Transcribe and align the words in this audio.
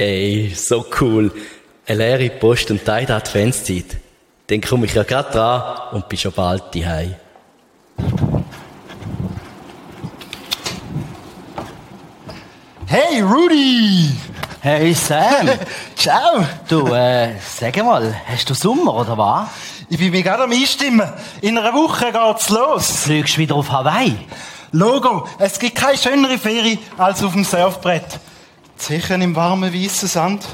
Ey, 0.00 0.50
so 0.54 0.86
cool. 0.98 1.30
Eine 1.86 1.98
leere 1.98 2.30
Post 2.30 2.70
und 2.70 2.82
Teil 2.82 3.12
Adventszeit. 3.12 3.98
Dann 4.46 4.62
komme 4.62 4.86
ich 4.86 4.94
ja 4.94 5.02
grad 5.02 5.34
dran 5.34 5.92
und 5.92 6.08
bin 6.08 6.18
schon 6.18 6.32
bald 6.32 6.74
daheim. 6.74 7.16
Hey, 12.86 13.20
Rudy! 13.20 14.10
Hey 14.62 14.94
Sam, 14.94 15.50
Ciao! 15.96 16.46
du, 16.66 16.86
äh, 16.94 17.34
sag 17.38 17.76
mal, 17.84 18.14
hast 18.26 18.48
du 18.48 18.54
Sommer 18.54 18.94
oder 18.94 19.18
was? 19.18 19.48
Ich 19.90 19.98
bin 19.98 20.12
mir 20.12 20.22
gerade 20.22 20.44
am 20.44 20.52
Einstimmen. 20.52 21.12
In 21.42 21.58
einer 21.58 21.74
Woche 21.74 22.10
geht's 22.10 22.48
los. 22.48 23.02
Fliegst 23.02 23.36
wieder 23.36 23.54
auf 23.54 23.70
Hawaii? 23.70 24.16
Logo, 24.72 25.28
es 25.38 25.58
gibt 25.58 25.74
keine 25.74 25.98
schönere 25.98 26.38
Ferie 26.38 26.78
als 26.96 27.22
auf 27.22 27.32
dem 27.32 27.44
Surfbrett. 27.44 28.18
Zechen 28.80 29.20
im 29.20 29.36
warmen 29.36 29.72
weißen 29.74 30.08
Sand 30.08 30.46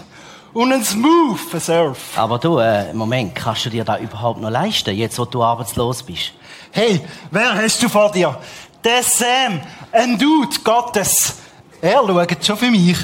und 0.52 0.72
ein 0.72 0.82
smooth 0.84 1.38
Surf. 1.60 2.18
Aber 2.18 2.38
du, 2.38 2.58
äh, 2.58 2.92
Moment, 2.92 3.34
kannst 3.36 3.66
du 3.66 3.70
dir 3.70 3.84
da 3.84 3.98
überhaupt 3.98 4.40
noch 4.40 4.50
leisten, 4.50 4.94
jetzt 4.96 5.18
wo 5.18 5.24
du 5.24 5.42
arbeitslos 5.42 6.02
bist? 6.02 6.32
Hey, 6.72 7.00
wer 7.30 7.54
hast 7.54 7.80
du 7.82 7.88
vor 7.88 8.10
dir? 8.10 8.36
Der 8.84 9.02
Sam, 9.04 9.60
ein 9.92 10.18
Dude 10.18 10.58
Gottes. 10.64 11.38
Er 11.80 12.00
schaut 12.04 12.44
schon 12.44 12.56
für 12.56 12.70
mich. 12.70 12.96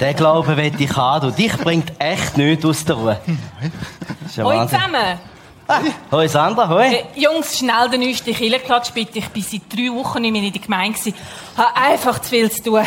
Den 0.00 0.16
Glauben 0.16 0.54
will 0.56 0.72
ich 0.78 0.96
haben, 0.96 1.28
du. 1.28 1.34
Dich 1.34 1.56
bringt 1.56 1.92
echt 1.98 2.36
nichts 2.36 2.64
aus 2.64 2.84
der 2.84 2.96
Ruhe. 2.96 3.20
Ja 4.36 4.44
Hoi 4.44 4.66
zusammen. 4.66 5.18
Hoi 6.12 6.28
Sandra, 6.28 6.68
hoi. 6.68 6.86
Äh, 6.88 7.04
Jungs, 7.14 7.58
schnell 7.58 7.88
den 7.90 8.02
neuesten 8.02 8.34
Killenklatsch 8.34 8.90
bitte. 8.92 9.18
Ich 9.20 9.28
bin 9.28 9.42
seit 9.42 9.62
drei 9.72 9.90
Wochen 9.94 10.20
nicht 10.20 10.32
mehr 10.32 10.42
in 10.42 10.52
der 10.52 10.60
Gemeinde. 10.60 10.98
gewesen. 10.98 11.14
Habe 11.56 11.74
einfach 11.74 12.20
zu 12.20 12.28
viel 12.28 12.50
zu 12.50 12.62
tun. 12.62 12.86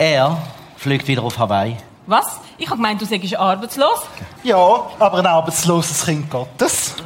Er 0.00 0.38
fliegt 0.78 1.06
wieder 1.08 1.22
auf 1.22 1.38
Hawaii. 1.38 1.76
Was? 2.06 2.40
Ich 2.56 2.66
habe 2.68 2.76
gemeint, 2.76 3.02
du 3.02 3.04
sagst 3.04 3.36
arbeitslos. 3.36 3.98
Ja, 4.42 4.56
aber 4.98 5.18
ein 5.18 5.26
arbeitsloses 5.26 6.06
Kind 6.06 6.30
Gottes. 6.30 6.94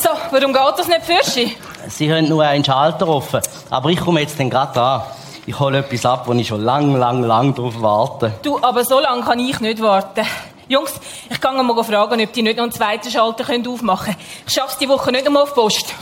So, 0.00 0.10
warum 0.30 0.52
geht 0.52 0.78
das 0.78 0.86
nicht 0.86 1.02
für 1.02 1.28
Sie? 1.28 1.56
Sie 1.88 2.12
haben 2.14 2.28
nur 2.28 2.44
einen 2.44 2.64
Schalter 2.64 3.08
offen. 3.08 3.40
Aber 3.68 3.90
ich 3.90 3.98
komme 3.98 4.20
jetzt 4.20 4.38
dann 4.38 4.48
gerade 4.48 4.80
an. 4.80 5.02
Ich 5.44 5.58
hole 5.58 5.78
etwas 5.78 6.06
ab, 6.06 6.22
wo 6.28 6.32
ich 6.34 6.46
schon 6.46 6.62
lang, 6.62 6.94
lang, 6.94 7.24
lang 7.24 7.52
drauf 7.52 7.74
warte. 7.80 8.32
Du, 8.42 8.62
aber 8.62 8.84
so 8.84 9.00
lange 9.00 9.22
kann 9.22 9.40
ich 9.40 9.58
nicht 9.58 9.82
warten. 9.82 10.24
Jungs, 10.68 10.92
ich 11.28 11.40
kann 11.40 11.66
mal 11.66 11.82
fragen, 11.82 12.20
ob 12.22 12.32
die 12.32 12.42
nicht 12.42 12.56
noch 12.56 12.62
einen 12.62 12.72
zweiten 12.72 13.10
Schalter 13.10 13.42
können 13.42 13.66
aufmachen 13.66 14.14
können. 14.14 14.26
Ich 14.46 14.54
schaff's 14.54 14.78
die 14.78 14.88
Woche 14.88 15.10
nicht 15.10 15.26
einmal 15.26 15.42
auf 15.42 15.52
die 15.52 15.60
Post. 15.60 15.92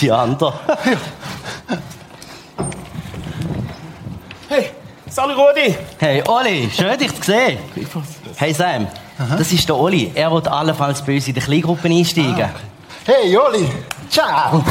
Die 0.00 0.10
andere. 0.10 0.54
Hey, 4.48 4.70
salut 5.10 5.36
Rudi! 5.36 5.74
Hey, 5.98 6.22
Oli, 6.26 6.70
schön 6.70 6.98
dich 6.98 7.14
zu 7.14 7.22
sehen. 7.32 7.58
Hey 8.36 8.52
Sam, 8.52 8.86
das 9.36 9.52
ist 9.52 9.68
der 9.68 9.76
Oli. 9.76 10.10
Er 10.14 10.30
wird 10.30 10.48
allenfalls 10.48 11.02
bei 11.02 11.14
uns 11.16 11.28
in 11.28 11.34
die 11.34 11.40
Kleingruppen 11.40 11.92
einsteigen. 11.92 12.48
Hey, 13.04 13.32
Joli! 13.32 13.68
Ciao! 14.10 14.64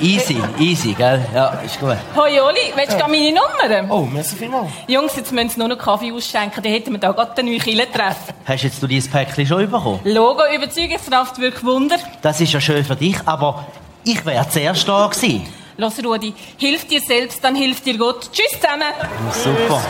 Easy, 0.00 0.42
easy, 0.58 0.92
gell? 0.92 1.24
Ja, 1.32 1.48
ist 1.64 1.78
gut. 1.78 1.96
Hoi 2.16 2.40
Oli, 2.40 2.72
willst 2.74 2.92
du 2.92 2.96
gerade 2.98 3.10
meine 3.10 3.32
Nummer? 3.32 3.94
Oh, 3.94 4.02
merci 4.02 4.34
vielmals. 4.34 4.70
Jungs, 4.88 5.14
jetzt 5.16 5.32
müssen 5.32 5.50
sie 5.50 5.58
nur 5.58 5.68
noch 5.68 5.78
Kaffee 5.78 6.12
ausschenken, 6.12 6.62
dann 6.62 6.72
hätten 6.72 6.90
wir 6.92 6.98
da 6.98 7.12
gerade 7.12 7.34
den 7.36 7.46
neuen 7.46 7.60
Killentreff. 7.60 8.16
Hast 8.44 8.64
jetzt 8.64 8.82
du 8.82 8.86
dieses 8.86 9.10
Päckchen 9.10 9.46
schon 9.46 9.70
bekommen? 9.70 10.00
Logo, 10.04 10.42
Überzeugungskraft, 10.54 11.38
wirklich 11.38 11.64
Wunder. 11.64 11.96
Das 12.22 12.40
ist 12.40 12.52
ja 12.52 12.60
schön 12.60 12.84
für 12.84 12.96
dich, 12.96 13.16
aber 13.24 13.66
ich 14.02 14.24
wäre 14.26 14.46
zuerst 14.48 14.86
da 14.88 15.06
gewesen. 15.06 15.46
Los, 15.76 15.94
Rudi, 16.04 16.32
hilf 16.56 16.86
dir 16.86 17.00
selbst, 17.00 17.42
dann 17.42 17.56
hilft 17.56 17.84
dir 17.84 17.98
Gott. 17.98 18.30
Tschüss 18.32 18.60
zusammen. 18.60 18.92
Super. 19.32 19.82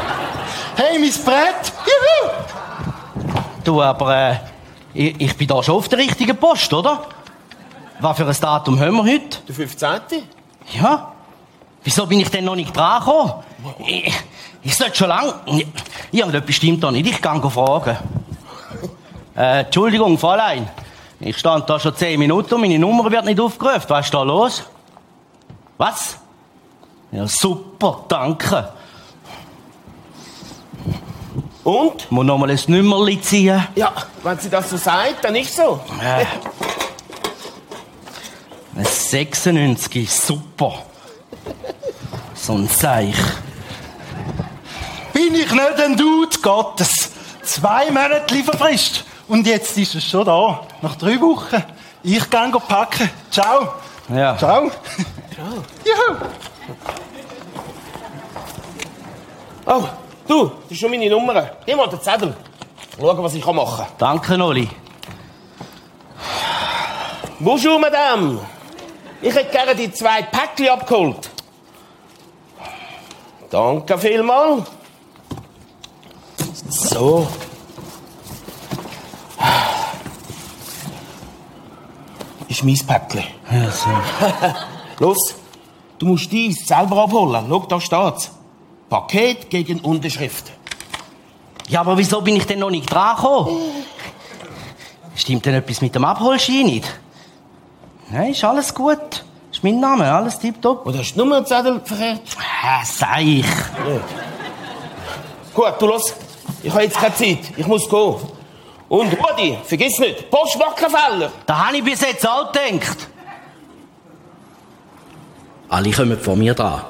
Hey, 0.77 0.99
mein 0.99 1.13
Brett! 1.25 1.73
Juhu! 1.85 2.31
Du, 3.63 3.83
aber 3.83 4.17
äh, 4.17 4.37
ich, 4.95 5.21
ich 5.21 5.37
bin 5.37 5.47
da 5.47 5.63
schon 5.63 5.75
auf 5.75 5.89
der 5.89 5.99
richtigen 5.99 6.37
Post, 6.37 6.73
oder? 6.73 7.05
Was 8.01 8.17
für 8.17 8.27
ein 8.27 8.37
Datum 8.41 8.81
haben 8.81 8.97
wir 8.97 9.05
heute? 9.05 9.39
Der 9.47 9.55
15. 9.55 10.23
Ja? 10.81 11.13
Wieso 11.83 12.07
bin 12.07 12.21
ich 12.21 12.31
denn 12.31 12.45
noch 12.45 12.57
nicht 12.57 12.75
dran 12.75 13.01
gekommen? 13.01 13.33
Ich, 13.87 14.15
ich 14.63 14.75
sollte 14.75 14.97
schon 14.97 15.09
lang... 15.09 15.35
Irgendetwas 16.11 16.55
stimmt 16.55 16.83
da 16.83 16.91
nicht. 16.91 17.07
Ich 17.07 17.21
gehe 17.21 17.51
fragen. 17.51 17.99
Äh, 19.37 19.61
Entschuldigung, 19.61 20.17
Fräulein. 20.17 20.69
Ich 21.21 21.37
stand 21.37 21.69
da 21.69 21.79
schon 21.79 21.95
zehn 21.95 22.19
Minuten 22.19 22.55
und 22.55 22.61
meine 22.63 22.79
Nummer 22.79 23.11
wird 23.11 23.27
nicht 23.27 23.39
aufgerufen. 23.39 23.85
Was 23.89 24.07
ist 24.07 24.15
da 24.15 24.23
los? 24.23 24.65
Was? 25.77 26.17
Ja, 27.11 27.27
super, 27.27 28.05
danke. 28.09 28.73
Und? 31.65 32.11
Muss 32.11 32.27
noch 32.27 32.39
mal 32.39 32.51
ein 32.51 32.61
Nummerli 32.67 33.21
ziehen. 33.21 33.67
Ja, 33.75 33.93
wenn 34.23 34.39
sie 34.39 34.51
das 34.51 34.71
so 34.71 34.77
sagt, 34.77 35.25
dann 35.25 35.33
nicht 35.33 35.53
so. 35.53 35.81
Äh. 36.01 36.27
Ein 38.77 38.85
96, 38.85 40.13
super. 40.13 40.75
So 42.35 42.55
ein 42.55 42.69
Seich. 42.69 43.17
Bin 45.13 45.35
ich 45.35 45.51
nicht 45.51 45.81
ein 45.81 45.97
Dude 45.97 46.37
Gottes? 46.43 47.11
Zwei 47.45 47.91
Monate 47.91 48.35
Lieferfrist. 48.35 49.05
Und 49.29 49.47
jetzt 49.47 49.79
ist 49.79 49.95
es 49.95 50.05
schon 50.05 50.27
da. 50.27 50.67
Nach 50.83 50.97
drei 50.97 51.21
Wochen. 51.21 51.63
Ich 52.03 52.29
gehe 52.29 52.51
packen. 52.69 53.09
Ciao. 53.31 53.75
Ja. 54.09 54.37
Ciao. 54.37 54.71
Juhu. 55.37 56.17
Oh, 59.67 59.89
du, 60.29 60.45
das 60.45 60.71
ist 60.71 60.79
schon 60.81 60.91
meine 60.91 61.09
Nummer. 61.11 61.51
Nimm 61.67 61.77
mal 61.77 61.89
den 61.89 62.01
Zettel. 62.01 62.37
Schauen, 62.99 63.23
was 63.23 63.35
ich 63.35 63.45
machen 63.45 63.77
kann. 63.77 63.87
Danke, 63.99 64.43
Oli. 64.43 64.69
Bonjour, 67.41 67.79
Madame. 67.79 68.41
Ich 69.21 69.35
hätte 69.35 69.51
gerne 69.51 69.75
die 69.75 69.91
zwei 69.91 70.23
Päckchen 70.23 70.69
abgeholt. 70.69 71.31
Danke 73.51 73.99
vielmals. 73.99 74.65
So. 76.69 77.27
Ist 82.49 82.63
mein 82.63 82.79
Päckchen. 82.87 83.25
Ja, 83.51 83.71
so. 83.71 83.91
Los, 84.99 85.35
du 85.99 86.07
musst 86.07 86.31
dies 86.31 86.67
selber 86.67 87.05
abholen. 87.05 87.45
Schau, 87.49 87.61
da 87.61 87.81
steht's. 87.81 88.31
Paket 88.89 89.51
gegen 89.51 89.81
Unterschrift. 89.81 90.53
ja, 91.69 91.81
aber 91.81 91.97
wieso 91.97 92.21
bin 92.21 92.37
ich 92.37 92.47
denn 92.47 92.59
noch 92.61 92.71
nicht 92.71 92.93
dran 92.93 93.17
gekommen? 93.17 93.61
Stimmt 95.17 95.47
denn 95.47 95.55
etwas 95.55 95.81
mit 95.81 95.95
dem 95.95 96.05
Abholschein 96.05 96.67
nicht? 96.67 96.85
Nein, 98.11 98.33
ist 98.33 98.45
alles 98.45 98.75
gut. 98.75 99.25
Ist 99.51 99.63
mein 99.65 99.81
Name, 99.81 100.13
alles 100.13 100.39
tipptopp. 100.39 100.87
Oder 100.87 100.99
hast 100.99 101.15
du 101.15 101.25
nur 101.25 101.37
einen 101.37 101.47
Zettel 101.47 101.81
verkehrt? 101.85 102.21
Hä, 102.39 102.85
Seich. 102.85 103.45
Gut, 105.55 105.75
du 105.79 105.87
los. 105.87 106.13
Ich 106.63 106.71
habe 106.73 106.83
jetzt 106.83 106.97
keine 106.99 107.15
Zeit. 107.15 107.39
Ich 107.57 107.67
muss 107.67 107.89
gehen. 107.89 108.17
Und 108.89 109.13
Rudi, 109.13 109.57
vergiss 109.65 109.99
nicht, 109.99 110.31
Postwackenfeller. 110.31 111.33
Da 111.47 111.67
habe 111.67 111.77
ich 111.79 111.85
bis 111.85 112.01
jetzt 112.03 112.29
auch 112.29 112.53
gedacht. 112.53 113.09
Alle 115.69 115.91
kommen 115.91 116.19
von 116.19 116.39
mir 116.39 116.55
dran. 116.55 116.83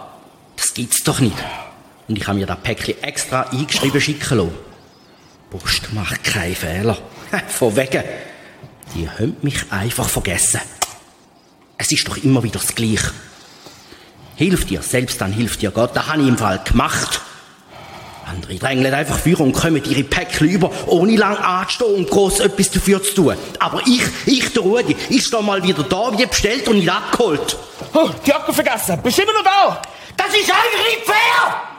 Das 0.56 0.74
gibt's 0.74 1.02
doch 1.04 1.20
nicht. 1.20 1.36
Und 2.08 2.18
ich 2.18 2.26
habe 2.26 2.38
mir 2.38 2.46
das 2.46 2.58
Päckchen 2.60 3.02
extra 3.02 3.42
eingeschrieben 3.42 4.00
schicken 4.00 4.38
lassen. 4.38 4.54
Post 5.50 5.92
macht 5.92 6.24
keinen 6.24 6.54
Fehler. 6.54 6.98
Von 7.48 7.76
wegen. 7.76 8.02
Die 8.94 9.08
haben 9.08 9.36
mich 9.42 9.70
einfach 9.70 10.08
vergessen. 10.08 10.60
Es 11.78 11.90
ist 11.90 12.06
doch 12.06 12.16
immer 12.18 12.42
wieder 12.42 12.60
das 12.60 12.74
Gleiche. 12.74 13.12
Hilf 14.36 14.66
dir, 14.66 14.82
selbst 14.82 15.20
dann 15.20 15.32
hilft 15.32 15.62
dir 15.62 15.70
Gott. 15.70 15.94
Das 15.94 16.08
habe 16.08 16.22
ich 16.22 16.28
im 16.28 16.38
Fall 16.38 16.60
gemacht. 16.64 17.20
Andere 18.26 18.54
drängeln 18.54 18.94
einfach 18.94 19.18
für 19.18 19.38
und 19.40 19.52
kommen 19.52 19.82
ihre 19.84 20.04
Päckchen 20.04 20.48
über, 20.48 20.70
ohne 20.86 21.16
lang 21.16 21.36
anzustehen 21.36 21.94
und 21.94 22.10
gross 22.10 22.40
etwas 22.40 22.70
dafür 22.70 23.02
zu 23.02 23.14
tun. 23.14 23.36
Aber 23.58 23.80
ich, 23.86 24.02
ich, 24.26 24.52
der 24.52 24.62
Rudi, 24.62 24.96
ich 25.10 25.24
stehe 25.24 25.42
mal 25.42 25.62
wieder 25.62 25.82
da, 25.82 26.16
wie 26.16 26.26
bestellt 26.26 26.68
und 26.68 26.76
nicht 26.76 26.90
abgeholt. 26.90 27.56
Oh, 27.92 28.08
die 28.24 28.30
Jacke 28.30 28.52
vergessen. 28.52 29.00
Bist 29.02 29.18
immer 29.18 29.32
noch 29.32 29.44
da? 29.44 29.82
Das 30.16 30.28
ist 30.28 30.50
einfach 30.50 30.84
nicht 30.88 31.04
fair! 31.04 31.73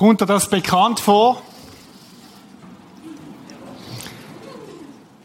Kommt 0.00 0.18
dir 0.22 0.24
das 0.24 0.48
bekannt 0.48 0.98
vor? 0.98 1.42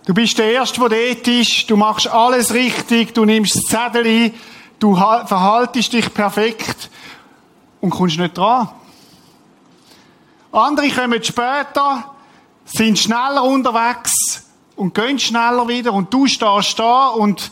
Du 0.05 0.13
bist 0.13 0.37
der 0.37 0.51
Erste, 0.51 0.81
der 0.89 1.15
dort 1.15 1.27
ist. 1.29 1.69
Du 1.69 1.77
machst 1.77 2.07
alles 2.09 2.53
richtig. 2.53 3.13
Du 3.13 3.23
nimmst 3.23 3.55
das 3.55 3.63
Zettel. 3.63 4.33
Du 4.77 4.99
ha- 4.99 5.25
verhaltest 5.25 5.93
dich 5.93 6.13
perfekt. 6.13 6.89
Und 7.79 7.91
kommst 7.91 8.19
nicht 8.19 8.37
dran. 8.37 8.67
Andere 10.51 10.89
kommen 10.89 11.23
später, 11.23 12.11
sind 12.65 12.99
schneller 12.99 13.45
unterwegs 13.45 14.43
und 14.75 14.93
gehen 14.93 15.17
schneller 15.19 15.69
wieder 15.69 15.93
und 15.93 16.13
du 16.13 16.27
stehst 16.27 16.77
da 16.79 17.07
und 17.07 17.49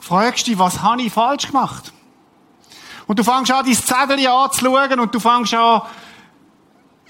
fragst 0.00 0.48
dich, 0.48 0.58
was 0.58 0.82
habe 0.82 1.00
ich 1.02 1.12
falsch 1.12 1.46
gemacht? 1.46 1.92
Und 3.06 3.20
du 3.20 3.22
fängst 3.22 3.52
an, 3.52 3.64
dein 3.64 3.74
Zettel 3.74 4.26
anzuschauen 4.26 4.98
und 4.98 5.14
du 5.14 5.20
fängst 5.20 5.54
an, 5.54 5.82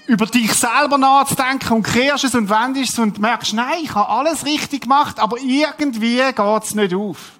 über 0.09 0.25
dich 0.25 0.51
selber 0.55 0.97
nachzudenken 0.97 1.71
und 1.71 1.83
kehrst 1.83 2.23
es 2.23 2.33
und 2.33 2.49
wendest 2.49 2.93
es 2.93 2.99
und 2.99 3.19
merkst, 3.19 3.53
nein, 3.53 3.77
ich 3.83 3.93
habe 3.93 4.09
alles 4.09 4.43
richtig 4.43 4.81
gemacht, 4.81 5.19
aber 5.19 5.37
irgendwie 5.37 6.19
geht's 6.35 6.73
nicht 6.73 6.95
auf. 6.95 7.33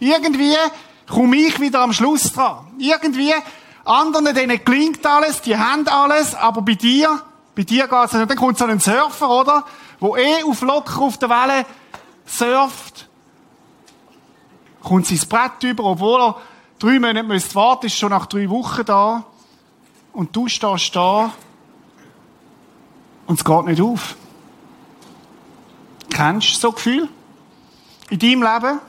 Irgendwie 0.00 0.56
komme 1.06 1.36
ich 1.36 1.60
wieder 1.60 1.80
am 1.80 1.92
Schluss 1.92 2.32
dran. 2.32 2.68
Irgendwie, 2.78 3.34
anderen, 3.84 4.34
denen 4.34 4.64
gelingt 4.64 5.04
alles, 5.04 5.42
die 5.42 5.58
haben 5.58 5.86
alles, 5.88 6.34
aber 6.34 6.62
bei 6.62 6.72
dir, 6.72 7.20
bei 7.54 7.64
dir 7.64 7.86
geht's 7.86 8.14
nicht. 8.14 8.22
Und 8.22 8.30
dann 8.30 8.38
kommt 8.38 8.56
so 8.56 8.64
ein 8.64 8.80
Surfer, 8.80 9.28
oder? 9.28 9.64
Wo 10.00 10.16
eh 10.16 10.42
auf 10.42 10.62
locker 10.62 11.02
auf 11.02 11.18
der 11.18 11.28
Welle 11.28 11.66
surft. 12.24 13.10
Kommt 14.82 15.06
sein 15.06 15.20
Brett 15.28 15.62
über, 15.64 15.84
obwohl 15.84 16.22
er 16.22 16.36
drei 16.78 16.98
Monate 16.98 17.24
müsste 17.24 17.54
warten, 17.56 17.86
ist 17.86 17.98
schon 17.98 18.08
nach 18.08 18.24
drei 18.24 18.48
Wochen 18.48 18.86
da. 18.86 19.24
Und 20.14 20.34
du 20.34 20.48
stehst 20.48 20.96
da 20.96 21.30
und 23.26 23.38
es 23.38 23.44
geht 23.44 23.64
nicht 23.66 23.80
auf. 23.80 24.16
Kennst 26.10 26.54
du 26.54 26.58
so 26.58 26.72
Gefühl? 26.72 27.08
In 28.08 28.18
deinem 28.18 28.42
Leben? 28.42 28.80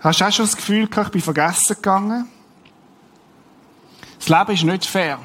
Hast 0.00 0.20
du 0.20 0.24
auch 0.24 0.32
schon 0.32 0.46
das 0.46 0.56
Gefühl 0.56 0.88
gehabt, 0.88 1.08
ich 1.08 1.12
bin 1.12 1.22
vergessen 1.22 1.76
gegangen? 1.76 2.28
Das 4.18 4.28
Leben 4.28 4.52
ist 4.52 4.64
nicht 4.64 4.86
fair. 4.86 5.18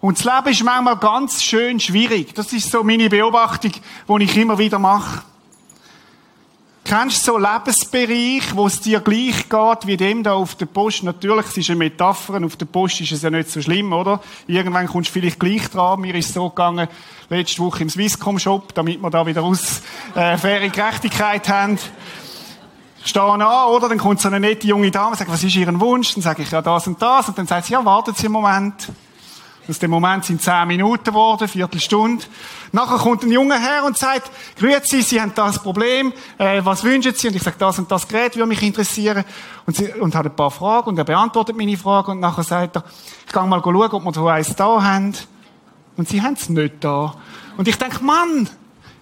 Und 0.00 0.18
das 0.18 0.24
Leben 0.24 0.48
ist 0.48 0.64
manchmal 0.64 0.96
ganz 0.96 1.42
schön 1.42 1.78
schwierig. 1.78 2.34
Das 2.34 2.52
ist 2.52 2.70
so 2.70 2.82
meine 2.82 3.08
Beobachtung, 3.08 3.72
die 3.72 4.24
ich 4.24 4.36
immer 4.36 4.58
wieder 4.58 4.78
mache. 4.78 5.22
Kennst 6.84 7.26
du 7.26 7.32
so 7.32 7.38
Lebensbereich, 7.38 8.56
wo 8.56 8.66
es 8.66 8.80
dir 8.80 9.00
gleich 9.00 9.48
geht 9.48 9.86
wie 9.86 9.96
dem 9.96 10.22
da 10.22 10.32
auf 10.32 10.54
der 10.56 10.66
Post? 10.66 11.02
Natürlich, 11.04 11.46
es 11.46 11.56
ist 11.58 11.70
eine 11.70 11.78
Metapher, 11.78 12.42
auf 12.44 12.56
der 12.56 12.66
Post 12.66 13.00
ist 13.02 13.12
es 13.12 13.22
ja 13.22 13.30
nicht 13.30 13.50
so 13.50 13.62
schlimm, 13.62 13.92
oder? 13.92 14.20
Irgendwann 14.46 14.88
kommst 14.88 15.10
du 15.10 15.12
vielleicht 15.12 15.38
gleich 15.38 15.68
dran. 15.70 16.00
Mir 16.00 16.14
ist 16.14 16.32
so 16.32 16.48
gegangen, 16.48 16.88
letzte 17.28 17.62
Woche 17.62 17.82
im 17.82 17.90
Swisscom-Shop, 17.90 18.74
damit 18.74 19.00
wir 19.00 19.10
da 19.10 19.24
wieder 19.24 19.42
aus, 19.42 19.82
äh, 20.14 20.36
faire 20.36 20.68
Gerechtigkeit 20.68 21.48
haben. 21.48 21.78
Stehe 23.04 23.24
an, 23.24 23.42
oder? 23.42 23.88
Dann 23.88 23.98
kommt 23.98 24.20
so 24.20 24.28
eine 24.28 24.40
nette 24.40 24.66
junge 24.66 24.90
Dame 24.90 25.10
und 25.10 25.18
sagt, 25.18 25.30
was 25.30 25.44
ist 25.44 25.56
Ihren 25.56 25.80
Wunsch? 25.80 26.14
Dann 26.14 26.22
sage 26.22 26.42
ich, 26.42 26.50
ja, 26.50 26.60
das 26.60 26.86
und 26.86 27.00
das. 27.00 27.28
Und 27.28 27.38
dann 27.38 27.46
sagt 27.46 27.66
sie, 27.66 27.74
ja, 27.74 27.84
warten 27.84 28.14
Sie 28.14 28.26
einen 28.26 28.32
Moment. 28.32 28.88
Aus 29.70 29.78
dem 29.78 29.92
Moment 29.92 30.24
sind 30.24 30.42
zehn 30.42 30.66
Minuten 30.66 31.04
geworden, 31.04 31.46
Viertelstunde. 31.46 32.24
Nachher 32.72 32.98
kommt 32.98 33.22
ein 33.22 33.30
Junge 33.30 33.56
her 33.56 33.84
und 33.86 33.96
sagt, 33.96 34.28
grüezi, 34.58 35.00
Sie 35.02 35.20
haben 35.20 35.32
das 35.32 35.62
Problem, 35.62 36.12
äh, 36.38 36.60
was 36.64 36.82
wünschen 36.82 37.14
Sie? 37.14 37.28
Und 37.28 37.36
ich 37.36 37.42
sage, 37.42 37.54
das 37.56 37.78
und 37.78 37.88
das 37.88 38.08
Gerät 38.08 38.34
würde 38.34 38.48
mich 38.48 38.62
interessieren. 38.64 39.24
Und, 39.66 39.76
sie, 39.76 39.92
und 39.92 40.16
hat 40.16 40.26
ein 40.26 40.34
paar 40.34 40.50
Fragen 40.50 40.88
und 40.88 40.98
er 40.98 41.04
beantwortet 41.04 41.56
meine 41.56 41.76
Fragen 41.76 42.10
und 42.10 42.20
nachher 42.20 42.42
sagt 42.42 42.78
er, 42.78 42.84
ich 43.24 43.32
gehe 43.32 43.42
mal 43.44 43.62
schauen, 43.62 43.92
ob 43.92 44.04
wir 44.04 44.12
so 44.12 44.26
eins 44.26 44.56
da 44.56 44.82
haben. 44.82 45.14
Und 45.96 46.08
sie 46.08 46.20
haben 46.20 46.34
es 46.34 46.48
nicht 46.48 46.74
da. 46.80 47.14
Und 47.56 47.68
ich 47.68 47.76
denke, 47.76 48.02
Mann, 48.02 48.50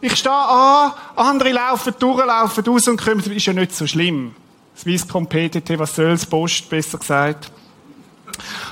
ich 0.03 0.17
stehe 0.17 0.35
an, 0.35 0.93
andere 1.17 1.53
laufen 1.53 1.95
durch, 1.99 2.27
laufen 2.27 2.63
raus 2.67 2.87
und 2.89 3.03
kommen, 3.03 3.21
ist 3.21 3.47
ja 3.47 3.55
nicht 3.55 3.75
so 3.75 3.87
schlimm. 3.87 4.35
Swisscom 4.77 5.27
PTT, 5.27 5.79
was 5.79 5.97
soll's, 5.97 6.27
Post, 6.27 6.69
besser 6.69 6.99
gesagt. 6.99 7.51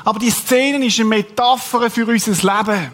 Aber 0.04 0.18
die 0.18 0.30
Szene 0.30 0.84
ist 0.86 0.98
eine 0.98 1.08
Metapher 1.08 1.90
für 1.90 2.06
unser 2.06 2.32
Leben. 2.32 2.92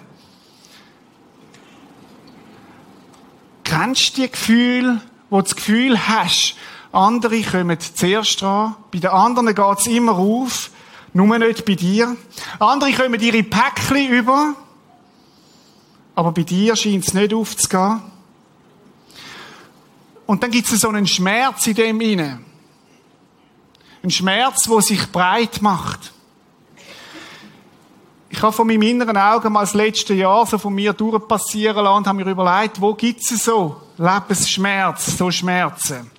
Kennst 3.65 4.17
du 4.17 4.23
die 4.23 4.31
Gefühle, 4.31 5.01
wo 5.31 5.39
du 5.39 5.43
das 5.43 5.57
Gefühl 5.57 6.09
hast, 6.09 6.57
andere 6.93 7.43
kommen 7.43 7.79
zuerst 7.81 8.43
dran, 8.43 8.77
bei 8.91 8.99
den 8.99 9.11
anderen 9.11 9.55
geht's 9.55 9.87
immer 9.87 10.13
auf, 10.13 10.71
nur 11.15 11.39
nicht 11.39 11.65
bei 11.65 11.75
dir. 11.75 12.17
Andere 12.59 12.93
kommen 12.93 13.21
ihre 13.21 13.43
Päckchen 13.43 14.09
über, 14.09 14.55
aber 16.15 16.33
bei 16.33 16.43
dir 16.43 16.77
scheint 16.77 17.07
es 17.07 17.15
nicht 17.15 17.33
aufzugehen. 17.33 18.03
Und 20.27 20.43
dann 20.43 20.51
gibt 20.51 20.71
es 20.71 20.81
so 20.81 20.89
einen 20.89 21.07
Schmerz 21.07 21.67
in 21.67 21.75
dem 21.75 22.01
inne. 22.01 22.41
Ein 24.03 24.11
Schmerz, 24.11 24.69
wo 24.69 24.81
sich 24.81 25.11
breit 25.11 25.63
macht. 25.63 26.13
Ich 28.43 28.45
habe 28.45 28.57
von 28.57 28.67
meinem 28.67 28.83
inneren 28.83 29.17
Auge 29.17 29.49
mal 29.49 29.61
das 29.61 29.73
letzte 29.73 30.15
Jahr 30.15 30.45
so 30.47 30.59
von 30.59 30.75
mir 30.75 30.93
durchpassieren 30.93 31.85
lassen 31.85 31.99
und 31.99 32.07
habe 32.09 32.25
mir 32.25 32.29
überlegt, 32.29 32.81
wo 32.81 32.93
gibt 32.93 33.21
es 33.21 33.45
so 33.45 33.77
Lebensschmerz, 33.97 35.17
so 35.17 35.31
Schmerzen? 35.31 36.11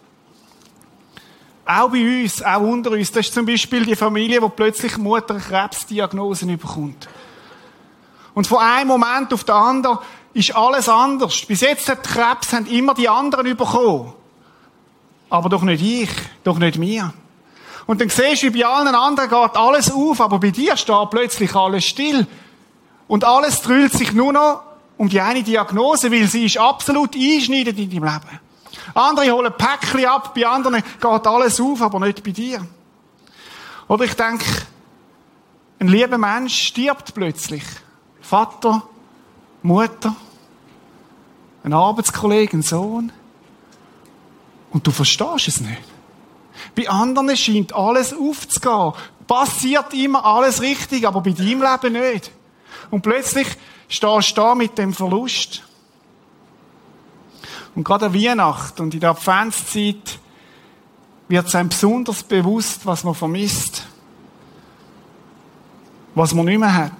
Auch 1.65 1.89
bei 1.89 2.23
uns, 2.23 2.41
auch 2.41 2.61
unter 2.61 2.91
uns. 2.91 3.11
Das 3.11 3.27
ist 3.27 3.33
zum 3.33 3.45
Beispiel 3.45 3.85
die 3.85 3.97
Familie, 3.97 4.41
wo 4.41 4.47
plötzlich 4.47 4.97
Mutter 4.97 5.33
eine 5.33 5.43
Krebsdiagnose 5.43 6.45
bekommt. 6.45 7.09
Und 8.33 8.47
von 8.47 8.59
einem 8.59 8.87
Moment 8.87 9.33
auf 9.33 9.43
den 9.43 9.55
anderen 9.55 9.99
ist 10.33 10.55
alles 10.55 10.87
anders. 10.87 11.45
Bis 11.45 11.59
jetzt 11.59 11.89
hat 11.89 12.05
Krebs 12.05 12.53
haben 12.53 12.67
immer 12.67 12.93
die 12.93 13.09
anderen 13.09 13.57
bekommen. 13.57 14.13
Aber 15.29 15.49
doch 15.49 15.63
nicht 15.63 15.83
ich, 15.83 16.09
doch 16.45 16.57
nicht 16.57 16.77
mir. 16.77 17.13
Und 17.85 17.99
dann 17.99 18.09
siehst 18.09 18.43
du, 18.43 18.53
wie 18.53 18.61
bei 18.61 18.65
allen 18.65 18.95
anderen 18.95 19.29
geht 19.29 19.57
alles 19.57 19.91
auf, 19.91 20.21
aber 20.21 20.39
bei 20.39 20.51
dir 20.51 20.77
steht 20.77 21.09
plötzlich 21.09 21.55
alles 21.55 21.85
still. 21.85 22.27
Und 23.07 23.25
alles 23.25 23.61
drüllt 23.61 23.93
sich 23.93 24.13
nur 24.13 24.31
noch 24.31 24.63
um 24.97 25.09
die 25.09 25.19
eine 25.19 25.43
Diagnose, 25.43 26.11
weil 26.11 26.27
sie 26.27 26.45
ist 26.45 26.57
absolut 26.57 27.15
einschneidend 27.15 27.77
in 27.77 27.89
deinem 27.89 28.03
Leben. 28.05 28.39
Andere 28.93 29.31
holen 29.31 29.53
Päckchen 29.57 30.05
ab, 30.05 30.33
bei 30.33 30.47
anderen 30.47 30.75
geht 30.75 31.27
alles 31.27 31.59
auf, 31.59 31.81
aber 31.81 31.99
nicht 31.99 32.23
bei 32.23 32.31
dir. 32.31 32.65
Oder 33.87 34.05
ich 34.05 34.13
denke, 34.13 34.45
ein 35.79 35.87
lieber 35.87 36.17
Mensch 36.17 36.67
stirbt 36.67 37.13
plötzlich. 37.13 37.63
Vater, 38.21 38.83
Mutter, 39.61 40.15
ein 41.63 41.73
Arbeitskollege, 41.73 42.57
ein 42.57 42.61
Sohn. 42.61 43.11
Und 44.71 44.87
du 44.87 44.91
verstehst 44.91 45.47
es 45.47 45.61
nicht. 45.61 45.92
Bei 46.75 46.89
anderen 46.89 47.35
scheint 47.37 47.73
alles 47.73 48.13
aufzugehen. 48.13 48.93
Passiert 49.27 49.93
immer 49.93 50.25
alles 50.25 50.61
richtig, 50.61 51.07
aber 51.07 51.21
bei 51.21 51.31
deinem 51.31 51.61
Leben 51.61 51.93
nicht. 51.93 52.31
Und 52.89 53.01
plötzlich 53.01 53.47
stehst 53.87 54.31
du 54.31 54.41
da 54.41 54.55
mit 54.55 54.77
dem 54.77 54.93
Verlust. 54.93 55.63
Und 57.75 57.83
gerade 57.83 58.07
an 58.07 58.13
Weihnachten 58.13 58.81
und 58.81 58.93
in 58.93 58.99
der 58.99 59.11
Adventszeit 59.11 60.19
wird 61.27 61.47
es 61.47 61.55
einem 61.55 61.69
besonders 61.69 62.23
bewusst, 62.23 62.85
was 62.85 63.03
man 63.03 63.15
vermisst. 63.15 63.87
Was 66.15 66.33
man 66.33 66.45
nicht 66.45 66.59
mehr 66.59 66.73
hat. 66.73 66.91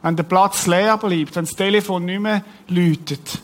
Wenn 0.00 0.16
der 0.16 0.22
Platz 0.22 0.66
leer 0.66 0.96
bleibt, 0.96 1.36
wenn 1.36 1.44
das 1.44 1.56
Telefon 1.56 2.06
nicht 2.06 2.20
mehr 2.20 2.44
läutet. 2.68 3.42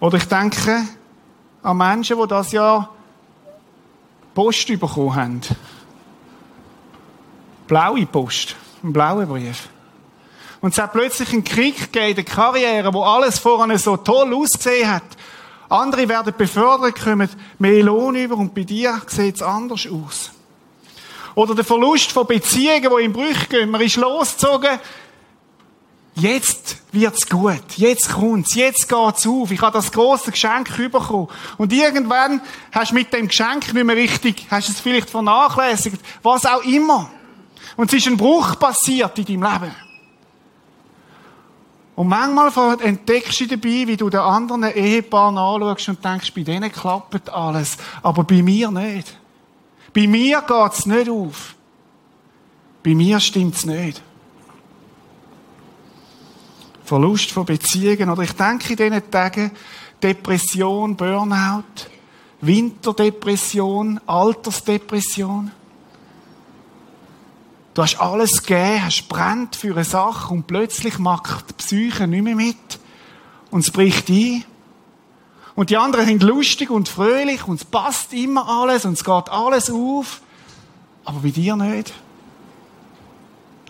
Oder 0.00 0.18
ich 0.18 0.24
denke, 0.24 0.86
an 1.64 1.78
Menschen, 1.78 2.20
die 2.20 2.28
das 2.28 2.52
Jahr 2.52 2.90
Post 4.34 4.66
bekommen 4.66 5.14
haben. 5.14 5.40
Blaue 7.66 8.06
Post, 8.06 8.54
einen 8.82 8.92
blauen 8.92 9.26
Brief. 9.26 9.68
Und 10.60 10.72
es 10.72 10.78
hat 10.78 10.92
plötzlich 10.92 11.32
einen 11.32 11.42
Krieg 11.42 11.78
gegeben 11.78 12.10
in 12.10 12.14
der 12.16 12.24
Karriere, 12.24 12.92
wo 12.92 13.02
alles 13.02 13.38
voran 13.38 13.76
so 13.78 13.96
toll 13.96 14.34
ausgesehen 14.34 14.90
hat. 14.90 15.02
Andere 15.70 16.06
werden 16.08 16.34
befördert, 16.36 17.02
kommen 17.02 17.30
mehr 17.58 17.82
Lohn 17.82 18.14
über 18.14 18.36
und 18.36 18.54
bei 18.54 18.64
dir 18.64 19.00
sieht 19.06 19.36
es 19.36 19.42
anders 19.42 19.88
aus. 19.90 20.32
Oder 21.34 21.54
der 21.54 21.64
Verlust 21.64 22.12
von 22.12 22.26
Beziehungen, 22.26 22.90
die 22.98 23.04
in 23.04 23.12
Brüche 23.12 23.46
gehen. 23.48 23.70
Man 23.70 23.80
ist 23.80 23.96
losgezogen, 23.96 24.78
Jetzt 26.16 26.76
wird's 26.92 27.28
gut. 27.28 27.76
Jetzt 27.76 28.12
kommt's. 28.12 28.54
Jetzt 28.54 28.88
geht's 28.88 29.26
auf. 29.26 29.50
Ich 29.50 29.60
habe 29.60 29.72
das 29.72 29.90
große 29.90 30.30
Geschenk 30.30 30.76
bekommen. 30.76 31.28
Und 31.58 31.72
irgendwann 31.72 32.40
hast 32.70 32.92
du 32.92 32.94
mit 32.94 33.12
dem 33.12 33.26
Geschenk 33.28 33.72
nicht 33.74 33.84
mehr 33.84 33.96
richtig, 33.96 34.46
hast 34.50 34.68
es 34.68 34.80
vielleicht 34.80 35.10
vernachlässigt. 35.10 36.00
Was 36.22 36.46
auch 36.46 36.62
immer. 36.62 37.10
Und 37.76 37.92
es 37.92 37.98
ist 37.98 38.06
ein 38.06 38.16
Bruch 38.16 38.58
passiert 38.58 39.18
in 39.18 39.24
deinem 39.24 39.42
Leben. 39.42 39.74
Und 41.96 42.08
manchmal 42.08 42.80
entdeckst 42.80 43.40
du 43.40 43.46
dabei, 43.46 43.86
wie 43.86 43.96
du 43.96 44.10
den 44.10 44.20
anderen 44.20 44.64
Ehepaaren 44.64 45.38
anschaust 45.38 45.88
und 45.88 46.04
denkst, 46.04 46.32
bei 46.34 46.42
denen 46.42 46.70
klappt 46.70 47.28
alles. 47.30 47.76
Aber 48.02 48.24
bei 48.24 48.42
mir 48.42 48.70
nicht. 48.70 49.16
Bei 49.92 50.06
mir 50.06 50.42
geht's 50.42 50.86
nicht 50.86 51.08
auf. 51.08 51.54
Bei 52.84 52.94
mir 52.94 53.18
stimmt's 53.20 53.64
nicht. 53.64 54.02
Verlust 56.84 57.30
von 57.32 57.46
Beziehungen. 57.46 58.10
Oder 58.10 58.22
ich 58.22 58.32
denke 58.32 58.70
in 58.70 58.76
diesen 58.76 59.10
Tagen 59.10 59.50
Depression, 60.02 60.96
Burnout, 60.96 61.88
Winterdepression, 62.40 64.00
Altersdepression. 64.06 65.50
Du 67.72 67.82
hast 67.82 68.00
alles 68.00 68.42
gegeben, 68.42 68.84
hast 68.84 69.08
brennt 69.08 69.56
für 69.56 69.72
eine 69.72 69.84
Sache 69.84 70.32
und 70.32 70.46
plötzlich 70.46 70.98
macht 70.98 71.50
die 71.50 71.54
Psyche 71.54 72.06
nicht 72.06 72.22
mehr 72.22 72.36
mit. 72.36 72.56
Und 73.50 73.60
es 73.60 73.70
bricht 73.70 74.08
ein. 74.10 74.44
Und 75.56 75.70
die 75.70 75.76
anderen 75.76 76.06
sind 76.06 76.22
lustig 76.22 76.70
und 76.70 76.88
fröhlich 76.88 77.46
und 77.46 77.60
es 77.60 77.64
passt 77.64 78.12
immer 78.12 78.48
alles 78.48 78.84
und 78.84 78.94
es 78.94 79.04
geht 79.04 79.28
alles 79.28 79.70
auf. 79.70 80.20
Aber 81.04 81.20
bei 81.20 81.30
dir 81.30 81.56
nicht. 81.56 81.92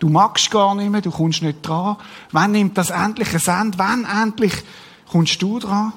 Du 0.00 0.08
magst 0.08 0.50
gar 0.50 0.74
nicht 0.74 0.90
mehr, 0.90 1.00
du 1.00 1.10
kommst 1.10 1.42
nicht 1.42 1.62
dran. 1.62 1.96
Wann 2.32 2.52
nimmt 2.52 2.76
das 2.76 2.90
endlich 2.90 3.28
ein 3.34 3.60
Ende? 3.60 3.78
Wann 3.78 4.04
endlich 4.04 4.52
kommst 5.10 5.40
du 5.40 5.58
dran? 5.58 5.92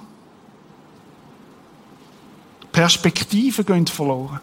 Perspektiven 2.72 3.66
gehen 3.66 3.88
verloren. 3.88 4.40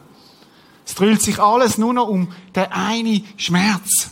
Es 0.87 0.95
dreht 0.95 1.23
sich 1.23 1.39
alles 1.39 1.79
nur 1.79 1.95
noch 1.95 2.09
um 2.09 2.33
den 2.55 2.71
einen 2.73 3.25
Schmerz. 3.37 4.11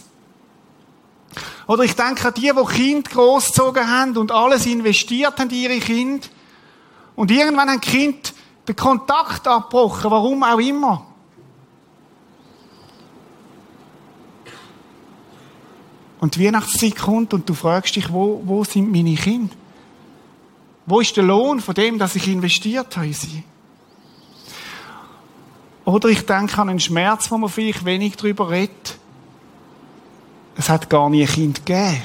Oder 1.66 1.84
ich 1.84 1.94
denke 1.94 2.28
an 2.28 2.34
die, 2.34 2.50
die 2.52 2.72
Kind 2.72 3.10
großgezogen 3.10 3.88
haben 3.88 4.16
und 4.16 4.32
alles 4.32 4.66
investiert 4.66 5.38
haben 5.38 5.50
in 5.50 5.56
ihre 5.56 5.78
Kinder. 5.80 6.26
Und 7.14 7.30
irgendwann 7.30 7.68
haben 7.68 7.80
Kind 7.80 8.32
den 8.66 8.76
Kontakt 8.76 9.46
abgebrochen, 9.46 10.10
warum 10.10 10.42
auch 10.42 10.58
immer. 10.58 11.06
Und 16.22 16.36
die 16.36 16.46
Weihnachtszeit 16.46 16.94
kommt 16.94 17.34
und 17.34 17.48
du 17.48 17.52
fragst 17.52 17.96
dich, 17.96 18.12
wo, 18.12 18.40
wo 18.44 18.62
sind 18.62 18.92
meine 18.92 19.16
Kinder? 19.16 19.52
Wo 20.86 21.00
ist 21.00 21.16
der 21.16 21.24
Lohn 21.24 21.60
von 21.60 21.74
dem, 21.74 21.98
dass 21.98 22.14
ich 22.14 22.28
investiert 22.28 22.96
habe 22.96 23.08
in 23.08 23.12
sie? 23.12 23.42
Oder 25.84 26.10
ich 26.10 26.24
denke 26.24 26.56
an 26.60 26.68
einen 26.68 26.78
Schmerz, 26.78 27.28
wo 27.28 27.38
man 27.38 27.50
vielleicht 27.50 27.84
wenig 27.84 28.14
darüber 28.14 28.50
redet. 28.50 28.98
Es 30.54 30.68
hat 30.68 30.88
gar 30.88 31.10
nie 31.10 31.22
ein 31.22 31.28
Kind 31.28 31.66
gegeben. 31.66 32.04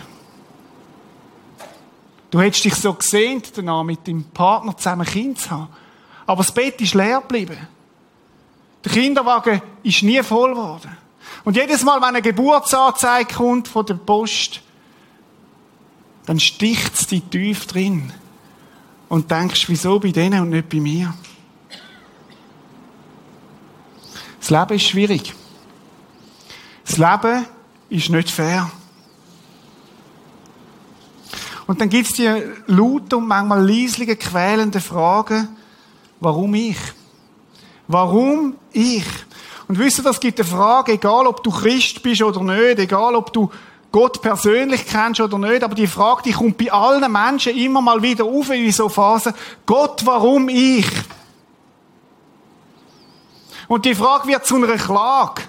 Du 2.31 2.41
hättest 2.41 2.65
dich 2.65 2.73
so 2.73 2.95
gesehnt, 2.95 3.55
danach 3.55 3.83
mit 3.83 4.07
deinem 4.07 4.23
Partner 4.23 4.75
zusammen 4.75 5.05
ein 5.05 5.13
Kind 5.13 5.39
zu 5.39 5.51
haben. 5.51 5.67
Aber 6.25 6.41
das 6.41 6.51
Bett 6.51 6.81
ist 6.81 6.95
leer 6.95 7.21
geblieben. 7.21 7.67
Der 8.83 8.91
Kinderwagen 8.91 9.61
ist 9.83 10.01
nie 10.01 10.23
voll 10.23 10.55
geworden. 10.55 10.97
Und 11.43 11.55
jedes 11.55 11.83
Mal, 11.83 11.97
wenn 11.97 12.09
eine 12.09 12.21
Geburtsanzeige 12.21 13.33
kommt 13.33 13.67
von 13.67 13.85
der 13.85 13.95
Post, 13.95 14.61
dann 16.25 16.39
sticht 16.39 16.93
es 16.93 17.07
dich 17.07 17.23
tief 17.23 17.65
drin. 17.67 18.11
Und 19.09 19.31
denkst, 19.31 19.69
wieso 19.69 19.99
bei 19.99 20.11
denen 20.11 20.41
und 20.41 20.49
nicht 20.49 20.67
bei 20.67 20.79
mir? 20.79 21.13
Das 24.39 24.49
Leben 24.49 24.73
ist 24.75 24.87
schwierig. 24.87 25.33
Das 26.85 26.97
Leben 26.97 27.45
ist 27.89 28.09
nicht 28.09 28.29
fair. 28.29 28.69
Und 31.67 31.81
dann 31.81 31.89
gibt 31.89 32.09
es 32.09 32.15
die 32.15 32.29
lauten 32.67 33.15
und 33.15 33.27
manchmal 33.27 33.65
leislichen, 33.69 34.17
quälenden 34.17 34.81
Fragen, 34.81 35.49
warum 36.19 36.53
ich? 36.55 36.77
Warum 37.87 38.55
ich? 38.71 39.05
Und 39.67 39.77
wisst 39.79 39.99
ihr, 39.99 40.03
das 40.03 40.19
gibt 40.19 40.39
eine 40.39 40.47
Frage, 40.47 40.93
egal 40.93 41.27
ob 41.27 41.43
du 41.43 41.51
Christ 41.51 42.01
bist 42.01 42.21
oder 42.21 42.41
nicht, 42.41 42.79
egal 42.79 43.15
ob 43.15 43.33
du 43.33 43.51
Gott 43.91 44.21
persönlich 44.21 44.85
kennst 44.85 45.19
oder 45.19 45.37
nicht, 45.37 45.63
aber 45.63 45.75
die 45.75 45.87
Frage, 45.87 46.23
die 46.23 46.31
kommt 46.31 46.57
bei 46.57 46.71
allen 46.71 47.11
Menschen 47.11 47.55
immer 47.55 47.81
mal 47.81 48.01
wieder 48.01 48.25
auf 48.25 48.49
in 48.49 48.71
so 48.71 48.89
Phasen. 48.89 49.33
Gott, 49.65 50.05
warum 50.05 50.49
ich? 50.49 50.87
Und 53.67 53.85
die 53.85 53.95
Frage 53.95 54.27
wird 54.27 54.45
zu 54.45 54.55
einer 54.55 54.77
Klage. 54.77 55.41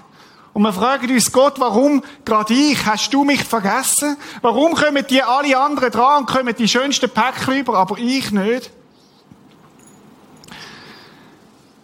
Und 0.51 0.63
wir 0.63 0.73
fragen 0.73 1.09
uns, 1.09 1.31
Gott, 1.31 1.59
warum 1.59 2.03
gerade 2.25 2.53
ich? 2.53 2.85
Hast 2.85 3.13
du 3.13 3.23
mich 3.23 3.43
vergessen? 3.43 4.17
Warum 4.41 4.73
kommen 4.73 5.05
die 5.09 5.21
alle 5.21 5.57
anderen 5.57 5.91
dran 5.91 6.21
und 6.21 6.25
kommen 6.29 6.53
die 6.55 6.67
schönsten 6.67 7.09
Päckchen 7.09 7.59
über, 7.59 7.77
aber 7.77 7.97
ich 7.97 8.31
nicht? 8.31 8.71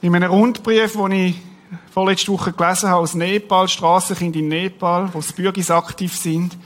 In 0.02 0.16
einem 0.16 0.32
Rundbrief, 0.32 0.94
den 0.94 1.12
ich 1.12 1.36
vorletzte 1.92 2.32
Woche 2.32 2.54
gelesen 2.54 2.90
habe 2.90 3.02
aus 3.02 3.14
Nepal, 3.14 3.68
Strassenkind 3.68 4.36
in 4.36 4.48
Nepal, 4.48 5.10
wo 5.14 5.22
die 5.22 5.34
Bürgis 5.34 5.72
aktiv 5.72 6.16
sind, 6.16 6.58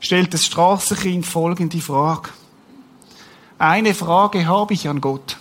stellt 0.00 0.32
das 0.34 0.44
Strassenkind 0.44 1.26
folgende 1.26 1.80
Frage. 1.80 2.30
Eine 3.58 3.94
Frage 3.94 4.46
habe 4.46 4.74
ich 4.74 4.88
an 4.88 5.00
Gott. 5.00 5.36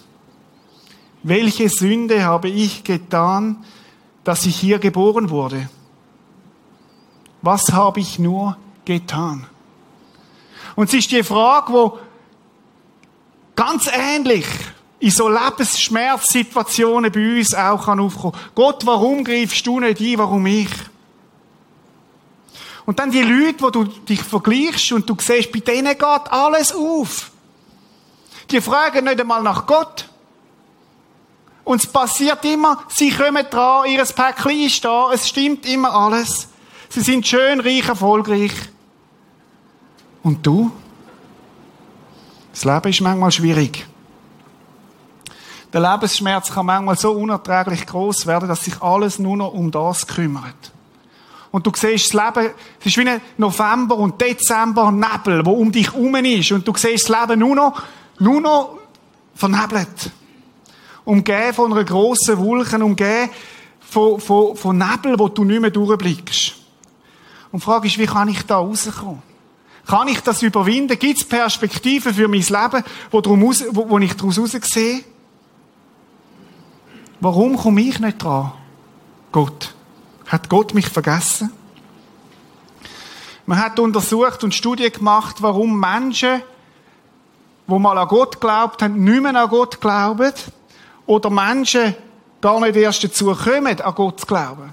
Welche 1.24 1.70
Sünde 1.70 2.24
habe 2.24 2.50
ich 2.50 2.84
getan, 2.84 3.64
dass 4.24 4.46
ich 4.46 4.56
hier 4.56 4.80
geboren 4.80 5.30
wurde? 5.30 5.70
Was 7.42 7.72
habe 7.72 8.00
ich 8.00 8.20
nur 8.20 8.58
getan? 8.86 9.46
Und 10.76 10.90
es 10.90 10.94
ist 10.94 11.12
die 11.12 11.24
Frage, 11.24 11.74
wo 11.74 12.00
ganz 13.56 13.90
ähnlich 13.94 14.46
in 15.00 15.12
so 15.12 15.30
Lebensschmerzsituationen 15.30 17.12
bei 17.12 17.38
uns 17.38 17.54
auch 17.54 17.86
kann 17.86 18.00
aufkommen. 18.00 18.38
Gott, 18.54 18.86
warum 18.86 19.24
greifst 19.24 19.66
du 19.66 19.80
nicht 19.80 20.02
ein, 20.02 20.18
warum 20.18 20.46
ich? 20.46 20.70
Und 22.86 23.00
dann 23.00 23.12
die 23.12 23.22
Leute, 23.22 23.62
wo 23.62 23.70
du 23.70 23.84
dich 23.86 24.22
vergleichst 24.22 24.92
und 24.92 25.10
du 25.10 25.16
siehst, 25.20 25.52
bei 25.52 25.60
denen 25.60 25.98
geht 25.98 26.32
alles 26.32 26.74
auf. 26.74 27.32
Die 28.50 28.60
fragen 28.62 29.06
nicht 29.06 29.22
einmal 29.22 29.44
nach 29.44 29.66
Gott. 29.66 30.10
Und 31.64 31.84
es 31.84 31.92
passiert 31.92 32.44
immer, 32.46 32.84
sie 32.90 33.12
kommen 33.12 33.46
dran, 33.48 33.86
ihr 33.88 34.04
Päckchen 34.04 34.60
ist 34.62 34.84
da, 34.84 35.12
es 35.14 35.30
stimmt 35.30 35.68
immer 35.68 35.94
alles. 35.94 36.48
Sie 36.90 37.02
sind 37.02 37.28
schön, 37.28 37.60
reich, 37.60 37.88
erfolgreich. 37.88 38.54
Und 40.24 40.46
du? 40.46 40.72
Das 42.52 42.66
Leben 42.66 42.90
ist 42.90 43.02
manchmal 43.02 43.32
schwierig. 43.32 43.86
Der 45.72 45.82
Lebensschmerz 45.82 46.52
kann 46.52 46.66
manchmal 46.66 46.98
so 46.98 47.12
unerträglich 47.12 47.86
groß 47.86 48.26
werden, 48.26 48.50
dass 48.50 48.66
sich 48.66 48.82
alles 48.82 49.20
nur 49.20 49.38
noch 49.38 49.54
um 49.54 49.70
das 49.70 50.08
kümmert. 50.08 50.72
Und 51.52 51.66
du 51.66 51.72
siehst 51.76 52.14
das 52.14 52.36
Leben, 52.36 52.52
es 52.80 52.86
ist 52.86 52.98
wie 52.98 53.10
ein 53.10 53.22
November 53.38 53.98
und 53.98 54.20
Dezember 54.20 54.92
Nebel, 54.92 55.46
wo 55.46 55.52
um 55.52 55.72
dich 55.72 55.92
herum 55.92 56.16
ist. 56.16 56.52
Und 56.52 56.68
du 56.68 56.74
siehst 56.76 57.10
das 57.10 57.22
Leben 57.22 57.40
nur 57.40 57.56
noch, 57.56 57.82
nur 58.20 58.42
noch 58.42 58.78
vernebelt. 59.36 60.12
Umgeben 61.06 61.54
von 61.54 61.72
einer 61.72 61.84
grossen 61.84 62.38
Wolke, 62.38 62.84
umgeben 62.84 63.30
von, 63.80 64.20
von, 64.20 64.56
von 64.56 64.78
Nebel, 64.78 65.18
wo 65.18 65.28
du 65.28 65.44
nicht 65.44 65.62
mehr 65.62 65.72
durchblickst. 65.72 66.56
Und 67.52 67.62
die 67.62 67.66
Frage 67.66 67.88
ist, 67.88 67.98
wie 67.98 68.06
kann 68.06 68.28
ich 68.28 68.44
da 68.44 68.58
rauskommen? 68.58 69.24
Kann 69.88 70.08
ich 70.08 70.20
das 70.20 70.44
überwinden? 70.44 71.00
Gibt 71.00 71.20
es 71.20 71.28
Perspektiven 71.28 72.14
für 72.14 72.28
mein 72.28 72.42
Leben, 72.42 72.84
wo, 73.10 73.22
drum 73.22 73.44
raus, 73.44 73.64
wo, 73.72 73.90
wo 73.90 73.98
ich 73.98 74.16
daraus 74.16 74.38
raussehe? 74.38 75.04
Warum 77.20 77.58
komme 77.58 77.82
ich 77.82 78.00
nicht 78.00 78.24
dran? 78.24 78.52
Gott. 79.32 79.74
Hat 80.28 80.50
Gott 80.50 80.74
mich 80.74 80.88
vergessen? 80.88 81.52
Man 83.46 83.58
hat 83.58 83.80
untersucht 83.80 84.44
und 84.44 84.54
Studien 84.54 84.92
gemacht, 84.92 85.42
warum 85.42 85.80
Menschen, 85.80 86.42
wo 87.66 87.80
mal 87.80 87.98
an 87.98 88.08
Gott 88.08 88.40
glaubt 88.40 88.82
haben, 88.82 89.04
nicht 89.04 89.22
mehr 89.22 89.36
an 89.36 89.50
Gott 89.50 89.82
glauben. 89.82 90.32
Oder 91.08 91.30
Menschen 91.30 91.96
gar 92.42 92.60
nicht 92.60 92.76
erst 92.76 93.04
dazu 93.04 93.34
kommen, 93.34 93.82
an 93.82 93.96
Gott 93.96 94.20
zu 94.20 94.26
glauben. 94.28 94.72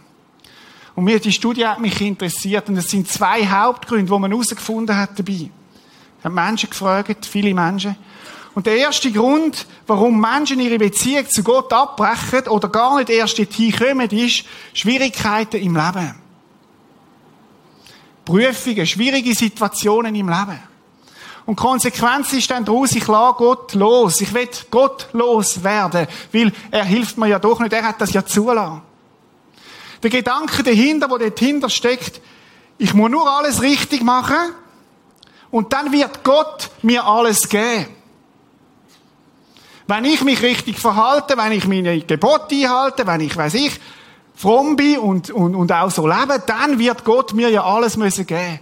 Und 0.95 1.05
mir 1.05 1.19
die 1.19 1.33
Studie 1.33 1.67
hat 1.67 1.81
mich 1.81 2.01
interessiert 2.01 2.69
und 2.69 2.77
es 2.77 2.91
sind 2.91 3.09
zwei 3.09 3.47
Hauptgründe, 3.47 4.13
die 4.13 4.19
man 4.19 4.31
herausgefunden 4.31 4.97
hat 4.97 5.19
dabei. 5.19 5.51
Ich 6.19 6.25
habe 6.25 6.35
Menschen 6.35 6.71
gefragt, 6.71 7.27
viele 7.27 7.55
Menschen. 7.55 7.97
Und 8.57 8.65
der 8.65 8.79
erste 8.79 9.13
Grund, 9.13 9.67
warum 9.87 10.19
Menschen 10.19 10.61
ihre 10.61 10.79
Beziehung 10.79 11.29
zu 11.29 11.43
Gott 11.43 11.71
abbrechen 11.75 12.49
oder 12.49 12.71
gar 12.71 12.97
nicht 12.97 13.11
erst 13.11 13.39
dorthin 13.39 13.71
kommen, 13.71 14.09
ist 14.09 14.45
Schwierigkeiten 14.73 15.61
im 15.61 15.77
Leben. 15.77 16.15
Prüfungen, 18.25 18.87
schwierige 18.87 19.35
Situationen 19.35 20.15
im 20.15 20.31
Leben. 20.31 20.59
Und 21.45 21.57
Konsequenz 21.57 22.33
ist 22.33 22.51
dann 22.51 22.65
daraus, 22.65 22.93
ich 22.93 23.07
lasse 23.07 23.37
Gott 23.37 23.75
los. 23.75 24.23
Ich 24.23 24.33
will 24.33 24.49
Gott 24.71 25.09
loswerden, 25.13 26.07
weil 26.33 26.51
er 26.71 26.85
hilft 26.85 27.19
mir 27.19 27.29
ja 27.29 27.39
doch 27.39 27.61
nicht, 27.61 27.75
er 27.75 27.85
hat 27.85 28.01
das 28.01 28.15
ja 28.15 28.25
zulassen. 28.25 28.81
Der 30.03 30.09
Gedanke 30.09 30.63
dahinter, 30.63 31.09
der 31.19 31.31
dahinter 31.31 31.69
steckt, 31.69 32.23
ich 32.79 32.95
muss 32.95 33.11
nur 33.11 33.31
alles 33.31 33.61
richtig 33.61 34.03
machen 34.03 34.55
und 35.51 35.75
dann 35.75 35.93
wird 35.93 36.25
Gott 36.25 36.71
mir 36.81 37.05
alles 37.05 37.51
geben. 37.51 37.96
Wenn 39.87 40.05
ich 40.05 40.23
mich 40.25 40.43
richtig 40.43 40.79
verhalte, 40.79 41.37
wenn 41.37 41.53
ich 41.53 41.67
meine 41.67 42.01
Gebote 42.01 42.55
einhalte, 42.55 43.07
wenn 43.07 43.21
ich, 43.21 43.37
weiß 43.37 43.55
ich, 43.55 43.81
fromm 44.35 44.77
bin 44.77 44.99
und, 44.99 45.31
und, 45.31 45.55
und 45.55 45.73
auch 45.73 45.91
so 45.91 46.07
lebe, 46.07 46.43
dann 46.45 46.79
wird 46.79 47.05
Gott 47.05 47.33
mir 47.33 47.49
ja 47.51 47.65
alles 47.65 47.97
müssen 47.97 48.27
geben. 48.27 48.61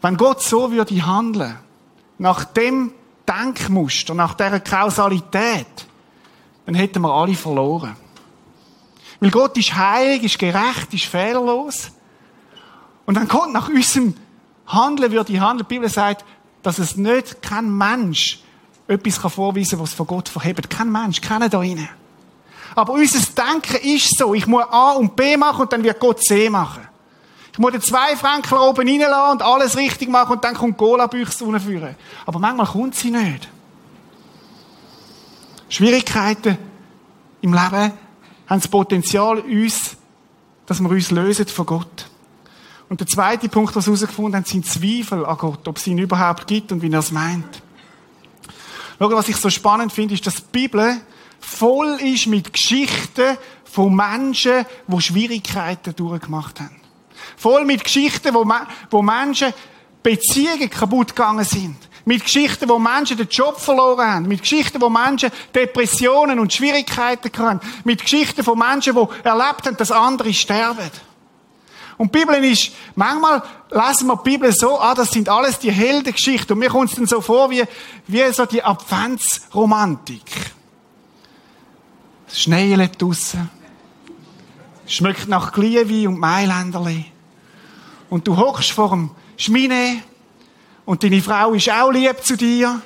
Wenn 0.00 0.16
Gott 0.16 0.42
so 0.42 0.70
würde 0.70 0.94
handeln, 1.04 1.58
nach 2.18 2.44
dem 2.44 2.92
Denkmuster, 3.28 4.14
nach 4.14 4.34
dieser 4.34 4.60
Kausalität, 4.60 5.66
dann 6.64 6.74
hätten 6.74 7.02
wir 7.02 7.12
alle 7.12 7.34
verloren. 7.34 7.96
Weil 9.20 9.30
Gott 9.30 9.56
ist 9.56 9.74
heilig, 9.74 10.24
ist 10.24 10.38
gerecht, 10.38 10.92
ist 10.92 11.04
fehlerlos. 11.06 11.90
Und 13.06 13.16
dann 13.16 13.28
kommt 13.28 13.52
nach 13.52 13.68
unserem 13.68 14.14
Handeln, 14.66 15.12
würde 15.12 15.32
ich 15.32 15.40
handeln. 15.40 15.66
Die 15.68 15.74
Bibel 15.74 15.88
sagt, 15.88 16.24
dass 16.62 16.78
es 16.78 16.96
nicht 16.96 17.42
kein 17.42 17.76
Mensch 17.76 18.42
etwas 18.88 19.20
kann 19.20 19.30
vorweisen 19.30 19.70
kann, 19.70 19.80
was 19.80 19.94
von 19.94 20.06
Gott 20.06 20.28
verhebt. 20.28 20.70
Kein 20.70 20.90
Mensch, 20.90 21.20
keiner 21.20 21.48
da 21.48 21.58
rein. 21.58 21.88
Aber 22.74 22.92
unser 22.92 23.18
Denken 23.18 23.76
ist 23.88 24.18
so. 24.18 24.34
Ich 24.34 24.46
muss 24.46 24.64
A 24.70 24.92
und 24.92 25.16
B 25.16 25.36
machen 25.36 25.62
und 25.62 25.72
dann 25.72 25.82
wird 25.82 25.98
Gott 25.98 26.22
C 26.22 26.50
machen. 26.50 26.86
Ich 27.52 27.58
muss 27.58 27.72
den 27.72 27.80
zwei 27.80 28.14
Franken 28.16 28.54
oben 28.54 28.86
reinlassen 28.86 29.32
und 29.32 29.42
alles 29.42 29.76
richtig 29.78 30.10
machen 30.10 30.32
und 30.32 30.44
dann 30.44 30.54
kommt 30.54 30.76
Cola-Büchse 30.76 31.58
führen. 31.58 31.96
Aber 32.26 32.38
manchmal 32.38 32.66
kommt 32.66 32.94
sie 32.94 33.10
nicht. 33.10 33.48
Schwierigkeiten 35.70 36.58
im 37.40 37.54
Leben 37.54 37.92
haben 38.46 38.60
das 38.60 38.68
Potenzial, 38.68 39.38
uns, 39.38 39.96
dass 40.66 40.80
wir 40.80 40.90
uns 40.90 41.10
lösen 41.10 41.46
von 41.46 41.66
Gott. 41.66 42.10
Und 42.88 43.00
der 43.00 43.06
zweite 43.06 43.48
Punkt, 43.48 43.74
was 43.74 43.86
wir 43.86 43.94
herausgefunden 43.94 44.36
haben, 44.36 44.44
sind 44.44 44.66
Zweifel 44.66 45.24
an 45.24 45.38
Gott, 45.38 45.66
ob 45.66 45.78
es 45.78 45.86
ihn 45.86 45.98
überhaupt 45.98 46.46
gibt 46.46 46.70
und 46.72 46.82
wie 46.82 46.92
er 46.92 47.00
es 47.00 47.10
meint. 47.10 47.62
Schau, 48.98 49.10
was 49.10 49.28
ich 49.28 49.36
so 49.36 49.50
spannend 49.50 49.92
finde, 49.92 50.14
ist, 50.14 50.26
dass 50.26 50.36
die 50.36 50.42
Bibel 50.52 51.00
voll 51.38 51.98
ist 52.00 52.26
mit 52.26 52.52
Geschichten 52.52 53.36
von 53.64 53.94
Menschen, 53.94 54.64
die 54.86 55.00
Schwierigkeiten 55.00 55.94
durchgemacht 55.94 56.60
haben. 56.60 56.80
Voll 57.36 57.64
mit 57.64 57.84
Geschichten, 57.84 58.34
wo, 58.34 58.46
wo 58.90 59.02
Menschen 59.02 59.52
Beziehungen 60.02 60.70
kaputt 60.70 61.08
gegangen 61.08 61.44
sind. 61.44 61.76
Mit 62.04 62.22
Geschichten, 62.22 62.68
wo 62.68 62.78
Menschen 62.78 63.16
den 63.16 63.28
Job 63.28 63.58
verloren 63.58 64.06
haben. 64.06 64.28
Mit 64.28 64.40
Geschichten, 64.40 64.80
wo 64.80 64.88
Menschen 64.88 65.30
Depressionen 65.54 66.38
und 66.38 66.52
Schwierigkeiten 66.52 67.30
haben. 67.38 67.60
Mit 67.84 68.02
Geschichten 68.02 68.44
von 68.44 68.56
Menschen, 68.58 68.94
die 68.94 69.26
erlebt 69.26 69.66
haben, 69.66 69.76
dass 69.76 69.90
andere 69.90 70.32
sterben. 70.32 70.90
Und 71.98 72.14
die 72.14 72.18
Bibel 72.18 72.44
ist, 72.44 72.72
manchmal 72.94 73.42
lesen 73.70 74.06
wir 74.06 74.16
die 74.16 74.30
Bibel 74.30 74.52
so 74.52 74.78
ah, 74.78 74.94
das 74.94 75.10
sind 75.10 75.28
alles 75.28 75.58
die 75.58 75.70
Heldengeschichten. 75.70 76.52
Und 76.52 76.58
mir 76.58 76.68
kommt 76.68 76.90
es 76.90 76.96
dann 76.96 77.06
so 77.06 77.20
vor, 77.20 77.50
wie, 77.50 77.64
wie 78.06 78.32
so 78.32 78.44
die 78.44 78.62
Adventsromantik. 78.62 80.22
Schnee 82.32 82.74
lebt 82.74 83.00
draussen. 83.00 83.48
Schmeckt 84.86 85.28
nach 85.28 85.52
Glühwein 85.52 86.08
und 86.08 86.18
Mailänderli. 86.20 87.06
Und 88.10 88.26
du 88.26 88.36
hockst 88.36 88.72
vor 88.72 88.90
dem 88.90 89.10
Schmine 89.36 90.02
und 90.84 91.02
deine 91.02 91.20
Frau 91.20 91.52
ist 91.54 91.70
auch 91.70 91.90
lieb 91.90 92.22
zu 92.22 92.36
dir. 92.36 92.80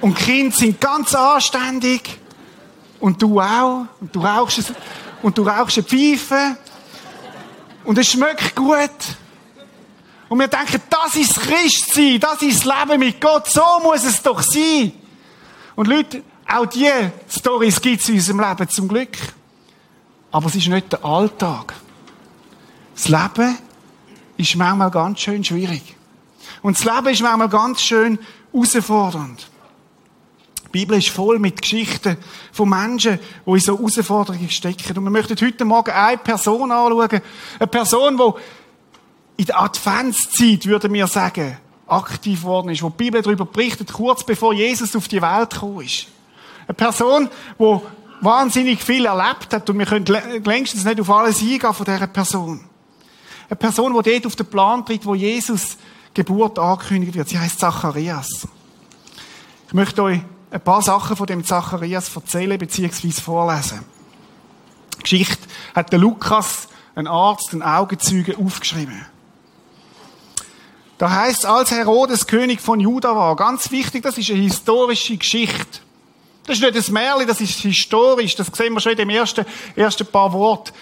Und 0.00 0.18
die 0.18 0.24
Kinder 0.24 0.56
sind 0.56 0.80
ganz 0.80 1.14
anständig. 1.14 2.18
Und 3.00 3.20
du 3.20 3.40
auch. 3.40 3.86
Und 4.00 4.14
du 4.14 4.20
rauchst, 4.20 4.72
und 5.22 5.36
du 5.36 5.42
rauchst 5.42 5.78
eine 5.78 5.86
Pfeife. 5.86 6.56
Und 7.84 7.98
es 7.98 8.10
schmeckt 8.10 8.54
gut. 8.54 8.90
Und 10.28 10.38
wir 10.38 10.48
denken, 10.48 10.80
das 10.88 11.16
ist 11.16 11.40
Christsein, 11.40 12.18
das 12.18 12.40
ist 12.40 12.64
das 12.64 12.88
Leben 12.88 13.00
mit 13.00 13.20
Gott, 13.20 13.48
so 13.50 13.80
muss 13.82 14.04
es 14.04 14.22
doch 14.22 14.40
sein. 14.42 14.92
Und 15.76 15.88
Leute, 15.88 16.22
auch 16.48 16.66
diese 16.66 17.12
Storys 17.28 17.80
gibt 17.80 18.00
es 18.00 18.08
in 18.08 18.14
unserem 18.14 18.40
Leben 18.40 18.68
zum 18.68 18.88
Glück. 18.88 19.16
Aber 20.30 20.46
es 20.46 20.54
ist 20.54 20.68
nicht 20.68 20.92
der 20.92 21.04
Alltag. 21.04 21.74
Das 22.94 23.08
Leben 23.08 23.58
ist 24.38 24.56
manchmal 24.56 24.90
ganz 24.90 25.20
schön 25.20 25.44
schwierig. 25.44 25.94
Und 26.62 26.78
das 26.78 26.84
Leben 26.84 27.08
ist 27.08 27.22
manchmal 27.22 27.48
ganz 27.48 27.82
schön 27.82 28.18
herausfordernd. 28.52 29.48
Die 30.72 30.78
Bibel 30.78 30.96
ist 30.96 31.10
voll 31.10 31.38
mit 31.38 31.60
Geschichten 31.60 32.16
von 32.50 32.68
Menschen, 32.68 33.18
die 33.44 33.50
in 33.50 33.60
so 33.60 33.76
Herausforderungen 33.76 34.48
stecken. 34.48 34.96
Und 34.96 35.04
wir 35.04 35.10
möchten 35.10 35.36
heute 35.38 35.64
Morgen 35.66 35.90
eine 35.90 36.16
Person 36.16 36.70
anschauen. 36.70 37.20
Eine 37.58 37.66
Person, 37.66 38.16
die 38.16 39.42
in 39.42 39.46
der 39.46 39.60
Adventszeit, 39.60 40.64
würden 40.66 40.92
wir 40.94 41.06
sagen, 41.06 41.58
aktiv 41.86 42.42
worden 42.42 42.70
ist, 42.70 42.82
wo 42.82 42.88
die 42.88 42.96
Bibel 43.04 43.20
darüber 43.20 43.44
berichtet, 43.44 43.92
kurz 43.92 44.24
bevor 44.24 44.54
Jesus 44.54 44.96
auf 44.96 45.08
die 45.08 45.20
Welt 45.20 45.50
gekommen 45.50 45.82
ist. 45.82 46.06
Eine 46.66 46.74
Person, 46.74 47.28
die 47.58 47.80
wahnsinnig 48.22 48.82
viel 48.82 49.04
erlebt 49.04 49.52
hat 49.52 49.68
und 49.68 49.78
wir 49.78 49.84
können 49.84 50.06
längstens 50.06 50.84
nicht 50.84 51.00
auf 51.00 51.10
alles 51.10 51.42
eingehen 51.42 51.74
von 51.74 51.84
dieser 51.84 52.06
Person. 52.06 52.60
Eine 53.48 53.56
Person, 53.56 53.92
die 54.02 54.10
dort 54.10 54.26
auf 54.26 54.36
den 54.36 54.46
Plan 54.46 54.86
tritt, 54.86 55.04
wo 55.04 55.14
Jesus 55.14 55.76
Geburt 56.14 56.58
angekündigt 56.58 57.14
wird. 57.14 57.28
Sie 57.28 57.38
heißt 57.38 57.58
Zacharias. 57.58 58.48
Ich 59.66 59.74
möchte 59.74 60.02
euch 60.02 60.20
ein 60.52 60.60
paar 60.60 60.82
Sachen 60.82 61.16
von 61.16 61.26
dem 61.26 61.44
Zacharias 61.44 62.14
erzählen 62.14 62.58
bzw. 62.58 63.10
vorlesen. 63.12 63.84
Die 64.98 65.02
Geschichte 65.02 65.48
hat 65.74 65.90
der 65.92 65.98
Lukas, 65.98 66.68
ein 66.94 67.06
Arzt, 67.06 67.54
ein 67.54 67.62
Augenzeuge, 67.62 68.36
aufgeschrieben. 68.36 69.06
Da 70.98 71.10
heißt, 71.10 71.46
als 71.46 71.70
Herodes 71.70 72.26
König 72.26 72.60
von 72.60 72.78
Juda 72.78 73.16
war, 73.16 73.34
ganz 73.34 73.70
wichtig, 73.70 74.02
das 74.02 74.18
ist 74.18 74.30
eine 74.30 74.40
historische 74.40 75.16
Geschichte. 75.16 75.80
Das 76.46 76.58
ist 76.58 76.62
nicht 76.62 76.88
ein 76.88 76.92
Märchen, 76.92 77.26
das 77.26 77.40
ist 77.40 77.60
historisch. 77.60 78.36
Das 78.36 78.48
sehen 78.48 78.74
wir 78.74 78.80
schon 78.80 78.92
in 78.92 78.98
dem 78.98 79.10
ersten, 79.10 79.46
ersten 79.74 80.06
paar 80.06 80.32
Worten. 80.32 80.72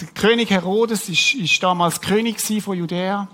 Der 0.00 0.08
König 0.08 0.50
Herodes 0.50 1.08
ist, 1.08 1.34
ist 1.34 1.62
damals 1.62 2.00
König 2.00 2.40
von 2.62 2.78
Judäa 2.78 3.28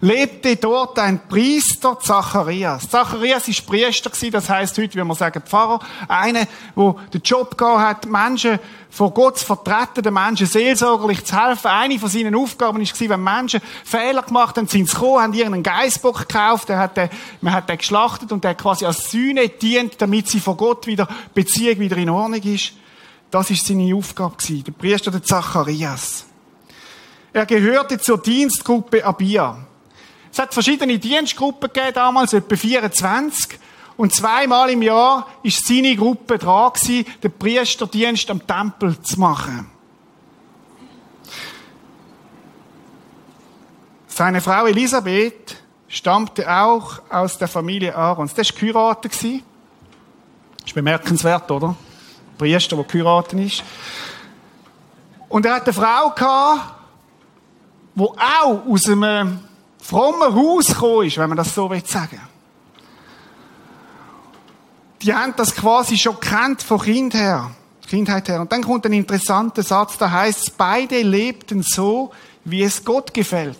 lebte 0.00 0.56
dort 0.56 0.98
ein 0.98 1.20
Priester, 1.28 1.98
Zacharias. 2.00 2.88
Zacharias 2.88 3.48
ist 3.48 3.66
Priester 3.66 4.10
gewesen, 4.10 4.32
das 4.32 4.48
heißt 4.48 4.76
heute, 4.78 4.94
wie 4.94 5.04
wir 5.04 5.14
sagen, 5.14 5.42
Pfarrer. 5.42 5.80
Einer, 6.08 6.46
wo 6.74 6.98
den 7.12 7.22
Job 7.22 7.56
gehabt 7.56 8.04
hat, 8.04 8.06
Menschen 8.06 8.58
vor 8.90 9.12
Gott 9.12 9.38
zu 9.38 9.46
vertreten, 9.46 10.02
den 10.02 10.14
Menschen 10.14 10.46
seelsorgerlich 10.46 11.24
zu 11.24 11.36
helfen. 11.36 11.68
Eine 11.68 11.98
von 11.98 12.08
seinen 12.08 12.34
Aufgaben 12.34 12.78
gewesen, 12.78 13.08
wenn 13.08 13.24
Menschen 13.24 13.60
Fehler 13.84 14.22
gemacht 14.22 14.56
haben, 14.56 14.68
sind 14.68 14.88
sie 14.88 14.94
gekommen, 14.94 15.22
haben 15.22 15.32
irgendeinen 15.32 15.62
Geissbock 15.62 16.28
gekauft, 16.28 16.68
der 16.68 16.78
hat 16.78 16.96
den, 16.96 17.08
man 17.40 17.54
hat 17.54 17.68
den 17.68 17.78
geschlachtet 17.78 18.30
und 18.30 18.44
der 18.44 18.54
quasi 18.54 18.84
als 18.84 19.10
Sühne 19.10 19.48
dient, 19.48 20.00
damit 20.00 20.28
sie 20.28 20.40
vor 20.40 20.56
Gott 20.56 20.86
wieder, 20.86 21.08
Beziehung 21.34 21.80
wieder 21.80 21.96
in 21.96 22.10
Ordnung 22.10 22.42
ist. 22.42 22.74
Das 23.30 23.50
ist 23.50 23.66
seine 23.66 23.94
Aufgabe 23.94 24.36
gewesen. 24.36 24.64
Der 24.64 24.72
Priester, 24.72 25.10
der 25.10 25.22
Zacharias. 25.22 26.26
Er 27.32 27.46
gehörte 27.46 27.98
zur 27.98 28.22
Dienstgruppe 28.22 29.04
Abia. 29.04 29.66
Es 30.34 30.40
hat 30.40 30.52
verschiedene 30.52 30.98
Dienstgruppen 30.98 31.72
gegeben 31.72 31.94
damals, 31.94 32.32
etwa 32.32 32.56
24. 32.56 33.56
Und 33.96 34.12
zweimal 34.12 34.68
im 34.68 34.82
Jahr 34.82 35.28
ist 35.44 35.64
seine 35.64 35.94
Gruppe 35.94 36.38
dran 36.38 36.72
gewesen, 36.72 37.06
den 37.22 37.30
Priesterdienst 37.30 38.28
am 38.32 38.44
Tempel 38.44 39.00
zu 39.00 39.20
machen. 39.20 39.70
Seine 44.08 44.40
Frau 44.40 44.66
Elisabeth 44.66 45.54
stammte 45.86 46.52
auch 46.52 47.00
aus 47.10 47.38
der 47.38 47.46
Familie 47.46 47.94
Aarons. 47.94 48.34
Das 48.34 48.52
war 48.52 48.60
geheiratet. 48.60 49.12
Ist 49.14 50.74
bemerkenswert, 50.74 51.48
oder? 51.48 51.68
Ein 51.68 52.38
Priester, 52.38 52.74
der 52.74 52.84
geheiratet 52.86 53.38
ist. 53.38 53.62
Und 55.28 55.46
er 55.46 55.54
hatte 55.54 55.66
eine 55.66 55.74
Frau 55.74 56.12
die 57.94 58.02
auch 58.02 58.66
aus 58.66 58.88
einem 58.88 59.38
frommen 59.84 60.34
Haus 60.34 60.68
gekommen 60.68 61.06
ist, 61.06 61.18
wenn 61.18 61.28
man 61.28 61.36
das 61.36 61.54
so 61.54 61.68
sagen 61.68 62.12
will. 62.12 62.20
Die 65.02 65.14
haben 65.14 65.34
das 65.36 65.54
quasi 65.54 65.98
schon 65.98 66.18
kennt 66.18 66.62
von 66.62 66.80
Kind 66.80 67.12
her, 67.12 67.50
Kindheit 67.86 68.28
her. 68.28 68.40
Und 68.40 68.50
dann 68.50 68.62
kommt 68.62 68.86
ein 68.86 68.94
interessanter 68.94 69.62
Satz, 69.62 69.98
da 69.98 70.10
heißt 70.10 70.56
beide 70.56 71.02
lebten 71.02 71.62
so, 71.62 72.12
wie 72.44 72.62
es 72.62 72.82
Gott 72.82 73.12
gefällt. 73.12 73.58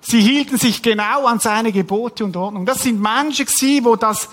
Sie 0.00 0.20
hielten 0.20 0.58
sich 0.58 0.82
genau 0.82 1.26
an 1.26 1.38
seine 1.38 1.70
Gebote 1.70 2.24
und 2.24 2.36
Ordnung. 2.36 2.66
Das 2.66 2.82
sind 2.82 3.00
Menschen 3.00 3.46
wo 3.84 3.94
das 3.94 4.28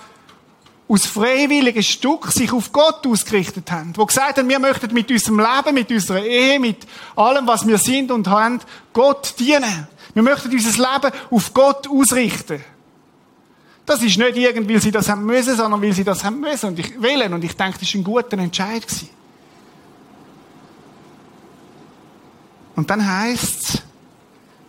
aus 0.92 1.06
freiwilligen 1.06 1.82
Stück 1.82 2.30
sich 2.30 2.52
auf 2.52 2.70
Gott 2.70 3.06
ausgerichtet 3.06 3.70
haben, 3.70 3.96
wo 3.96 4.04
gesagt 4.04 4.36
haben, 4.36 4.48
wir 4.48 4.58
möchten 4.58 4.92
mit 4.92 5.10
unserem 5.10 5.38
Leben, 5.38 5.74
mit 5.74 5.90
unserer 5.90 6.22
Ehe, 6.22 6.60
mit 6.60 6.86
allem, 7.16 7.46
was 7.46 7.66
wir 7.66 7.78
sind 7.78 8.10
und 8.10 8.28
haben, 8.28 8.60
Gott 8.92 9.34
dienen. 9.38 9.88
Wir 10.12 10.22
möchten 10.22 10.50
unser 10.50 10.70
Leben 10.70 11.16
auf 11.30 11.54
Gott 11.54 11.88
ausrichten. 11.88 12.62
Das 13.86 14.02
ist 14.02 14.18
nicht 14.18 14.36
irgendwie, 14.36 14.74
weil 14.74 14.82
sie 14.82 14.90
das 14.90 15.08
haben 15.08 15.24
müssen, 15.24 15.56
sondern 15.56 15.80
weil 15.80 15.94
sie 15.94 16.04
das 16.04 16.22
haben 16.24 16.40
müssen 16.40 16.66
und 16.66 16.78
ich 16.78 17.00
wählen. 17.00 17.32
Und 17.32 17.42
ich 17.42 17.56
denke, 17.56 17.78
das 17.78 17.88
ist 17.88 17.94
ein 17.94 18.04
guter 18.04 18.36
Entscheid 18.36 18.86
gewesen. 18.86 19.08
Und 22.76 22.90
dann 22.90 23.06
heißt 23.06 23.82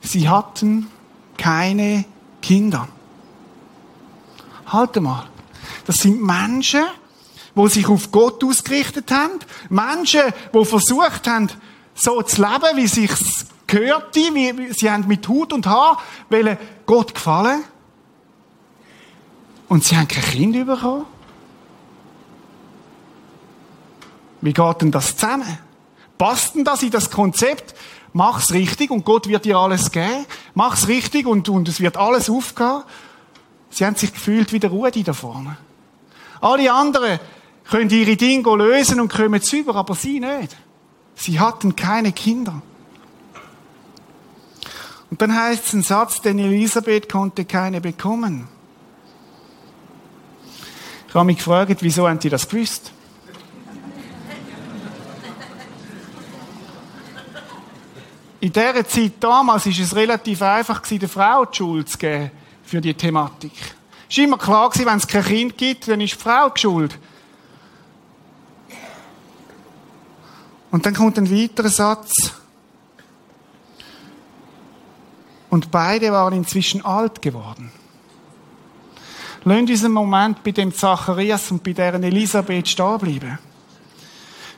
es, 0.01 0.11
sie 0.11 0.29
hatten 0.29 0.89
keine 1.37 2.05
Kinder. 2.41 2.87
Halte 4.67 5.01
mal. 5.01 5.32
Das 5.85 5.97
sind 5.97 6.21
Menschen, 6.21 6.83
die 7.55 7.67
sich 7.67 7.87
auf 7.87 8.11
Gott 8.11 8.43
ausgerichtet 8.43 9.11
haben. 9.11 9.39
Menschen, 9.69 10.21
die 10.53 10.65
versucht 10.65 11.27
haben, 11.27 11.49
so 11.93 12.21
zu 12.21 12.41
leben, 12.41 12.77
wie 12.77 12.87
sich's 12.87 13.45
gehört, 13.67 14.15
wie, 14.15 14.73
sie 14.73 14.89
haben 14.89 15.07
mit 15.07 15.27
Hut 15.27 15.53
und 15.53 15.67
Haar 15.67 15.99
wollen 16.29 16.57
Gott 16.85 17.13
gefallen. 17.13 17.63
Und 19.67 19.83
sie 19.83 19.97
haben 19.97 20.07
kein 20.07 20.23
Kind 20.23 20.65
bekommen. 20.65 21.05
Wie 24.41 24.53
geht 24.53 24.81
denn 24.81 24.91
das 24.91 25.15
zusammen? 25.15 25.57
Passt 26.17 26.55
denn 26.55 26.63
das 26.63 26.83
in 26.83 26.91
das 26.91 27.09
Konzept? 27.09 27.73
Mach's 28.11 28.51
richtig 28.51 28.91
und 28.91 29.05
Gott 29.05 29.27
wird 29.27 29.45
dir 29.45 29.57
alles 29.57 29.89
geben. 29.89 30.25
Mach's 30.53 30.87
richtig 30.87 31.25
und, 31.25 31.49
und 31.49 31.67
es 31.67 31.79
wird 31.79 31.97
alles 31.97 32.29
aufgehen. 32.29 32.83
Sie 33.69 33.85
haben 33.85 33.95
sich 33.95 34.13
gefühlt 34.13 34.53
wie 34.53 34.59
der 34.59 34.69
Rudi 34.69 35.03
da 35.03 35.13
vorne. 35.13 35.57
Alle 36.43 36.73
anderen 36.73 37.19
können 37.69 37.89
ihre 37.89 38.17
Dinge 38.17 38.53
lösen 38.57 38.99
und 38.99 39.11
kommen 39.11 39.41
zu 39.41 39.55
über, 39.55 39.75
aber 39.75 39.95
sie 39.95 40.19
nicht. 40.19 40.57
Sie 41.15 41.39
hatten 41.39 41.73
keine 41.73 42.11
Kinder. 42.11 42.61
Und 45.09 45.21
dann 45.21 45.33
heißt 45.33 45.67
es 45.67 45.73
ein 45.73 45.83
Satz, 45.83 46.19
denn 46.19 46.39
Elisabeth 46.39 47.07
konnte 47.07 47.45
keine 47.45 47.79
bekommen. 47.79 48.49
Ich 51.07 51.15
habe 51.15 51.25
mich 51.25 51.37
gefragt, 51.37 51.77
wieso 51.79 52.09
haben 52.09 52.19
die 52.19 52.29
das 52.29 52.49
gewusst? 52.49 52.91
In 58.41 58.51
dieser 58.51 58.85
Zeit 58.85 59.13
damals 59.21 59.65
war 59.65 59.79
es 59.79 59.95
relativ 59.95 60.41
einfach, 60.41 60.81
der 60.81 61.07
Frau 61.07 61.45
die 61.45 61.55
Schuld 61.55 61.87
zu 61.87 61.97
geben 61.97 62.31
für 62.63 62.81
die 62.81 62.93
Thematik. 62.93 63.53
Es 64.13 64.19
war 64.19 64.25
immer 64.25 64.37
klar, 64.37 64.71
wenn 64.75 64.97
es 64.97 65.07
kein 65.07 65.23
Kind 65.23 65.57
gibt, 65.57 65.87
dann 65.87 65.99
ist 65.99 66.13
die 66.13 66.19
Frau 66.19 66.47
die 66.47 66.61
Schuld. 66.61 66.99
Und 70.69 70.85
dann 70.85 70.93
kommt 70.93 71.17
ein 71.17 71.31
weiterer 71.31 71.69
Satz. 71.69 72.13
Und 75.49 75.71
beide 75.71 76.11
waren 76.11 76.35
inzwischen 76.35 76.85
alt 76.85 77.23
geworden. 77.23 77.71
Lasst 79.45 79.69
uns 79.71 79.83
einen 79.83 79.93
Moment 79.93 80.43
bei 80.43 80.51
dem 80.51 80.71
Zacharias 80.71 81.49
und 81.49 81.63
bei 81.63 81.73
deren 81.73 82.03
Elisabeth 82.03 82.69
stehen 82.69 82.99
bleiben. 82.99 83.39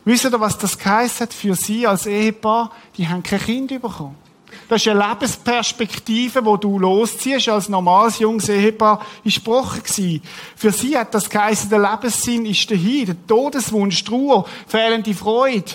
Wisst 0.04 0.26
ihr, 0.26 0.38
was 0.38 0.58
das 0.58 0.78
geheißen 0.78 1.28
hat 1.28 1.34
für 1.34 1.56
sie 1.56 1.88
als 1.88 2.08
Ehepaar? 2.08 2.72
Die 2.98 3.08
haben 3.08 3.24
kein 3.24 3.39
Kind 3.39 3.70
bekommen. 3.70 4.25
Das 4.67 4.82
ist 4.82 4.88
eine 4.88 5.08
Lebensperspektive, 5.08 6.43
wo 6.43 6.58
du 6.58 6.80
losziehst 6.80 7.49
als 7.49 7.69
normales 7.69 8.17
junges 8.19 8.49
Ehepaar, 8.49 9.06
ist 9.23 9.38
gebrochen 9.38 9.84
gewesen. 9.84 10.23
Für 10.56 10.71
sie 10.71 10.97
hat 10.97 11.13
das 11.13 11.30
geheißen, 11.30 11.69
der 11.69 11.80
Lebenssinn 11.80 12.45
ist 12.45 12.69
dahin, 12.71 13.06
der 13.06 13.28
Todeswunsch, 13.28 14.04
Trauer, 14.04 14.45
fehlende 14.67 15.13
Freude, 15.13 15.71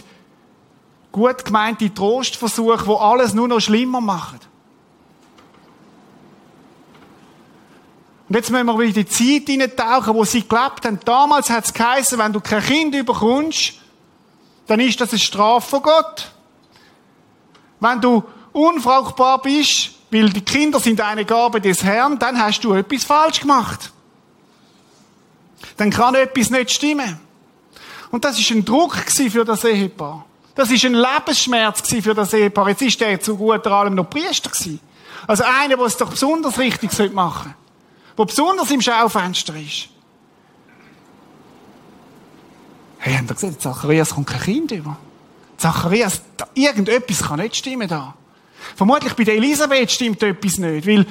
gut 1.13 1.45
gemeinte 1.45 1.93
Trostversuche, 1.93 2.87
wo 2.87 2.97
alles 2.97 3.33
nur 3.33 3.47
noch 3.47 3.61
schlimmer 3.61 4.01
machen. 4.01 4.41
Und 8.29 8.37
jetzt 8.37 8.51
müssen 8.51 8.67
wir 8.67 8.79
wieder 8.79 8.99
in 8.99 9.07
die 9.07 9.07
Zeit 9.07 9.49
hineintauchen, 9.49 10.15
wo 10.15 10.25
sie 10.25 10.47
gelebt 10.47 10.85
haben. 10.85 11.01
Damals 11.05 11.51
hat 11.51 11.65
es 11.65 11.73
geheißen, 11.73 12.17
wenn 12.17 12.33
du 12.33 12.41
kein 12.41 12.63
Kind 12.63 13.05
bekommst, 13.05 13.75
dann 14.69 14.79
ist 14.79 15.01
das 15.01 15.11
eine 15.11 15.19
Strafe 15.19 15.69
von 15.69 15.83
Gott. 15.83 16.31
Wenn 17.81 18.01
du 18.01 18.23
unfruchtbar 18.53 19.41
bist, 19.43 19.91
weil 20.11 20.31
die 20.31 20.41
Kinder 20.41 20.81
sind 20.81 21.01
eine 21.01 21.25
Gabe 21.25 21.61
des 21.61 21.85
Herrn, 21.85 22.19
dann 22.19 22.41
hast 22.41 22.61
du 22.65 22.75
etwas 22.75 23.05
falsch 23.05 23.41
gemacht. 23.41 23.93
Dann 25.77 25.91
kann 25.91 26.15
etwas 26.15 26.51
nicht 26.51 26.73
stimmen. 26.73 27.21
Und 28.11 28.25
das 28.25 28.39
ist 28.39 28.51
ein 28.51 28.65
Druck 28.65 28.97
für 28.97 29.45
das 29.45 29.65
Ehepaar. 29.65 30.25
Das 30.55 30.71
ist 30.71 30.85
ein 30.85 30.95
Lebensschmerz 30.95 31.89
für 32.03 32.15
das 32.15 32.33
Ehepaar. 32.33 32.71
Jetzt 32.71 32.83
ist 32.83 33.01
der 33.01 33.21
zu 33.21 33.37
guter 33.37 33.71
allem 33.71 33.95
noch 33.95 34.11
Priester 34.11 34.51
gewesen. 34.51 34.81
Also 35.27 35.45
einer, 35.45 35.77
der 35.77 35.87
es 35.87 35.97
doch 35.97 36.11
besonders 36.11 36.59
richtig 36.59 36.93
machen 37.13 37.55
sollte. 37.55 37.55
Der 38.19 38.25
besonders 38.25 38.71
im 38.71 38.81
Schaufenster 38.81 39.55
ist. 39.55 39.89
Hey, 42.99 43.15
habt 43.15 43.31
ihr 43.31 43.35
gesehen, 43.35 43.59
Zacharias 43.59 44.15
kommt 44.15 44.27
kein 44.27 44.41
Kind 44.41 44.73
über. 44.73 44.97
Zacharias, 45.57 46.21
irgendetwas 46.55 47.23
kann 47.23 47.39
nicht 47.39 47.57
stimmen 47.57 47.89
da. 47.89 48.15
Vermutlich 48.77 49.15
bei 49.15 49.25
Elisabeth 49.25 49.91
stimmt 49.93 50.23
etwas 50.23 50.59
nicht, 50.59 50.87
weil 50.87 51.07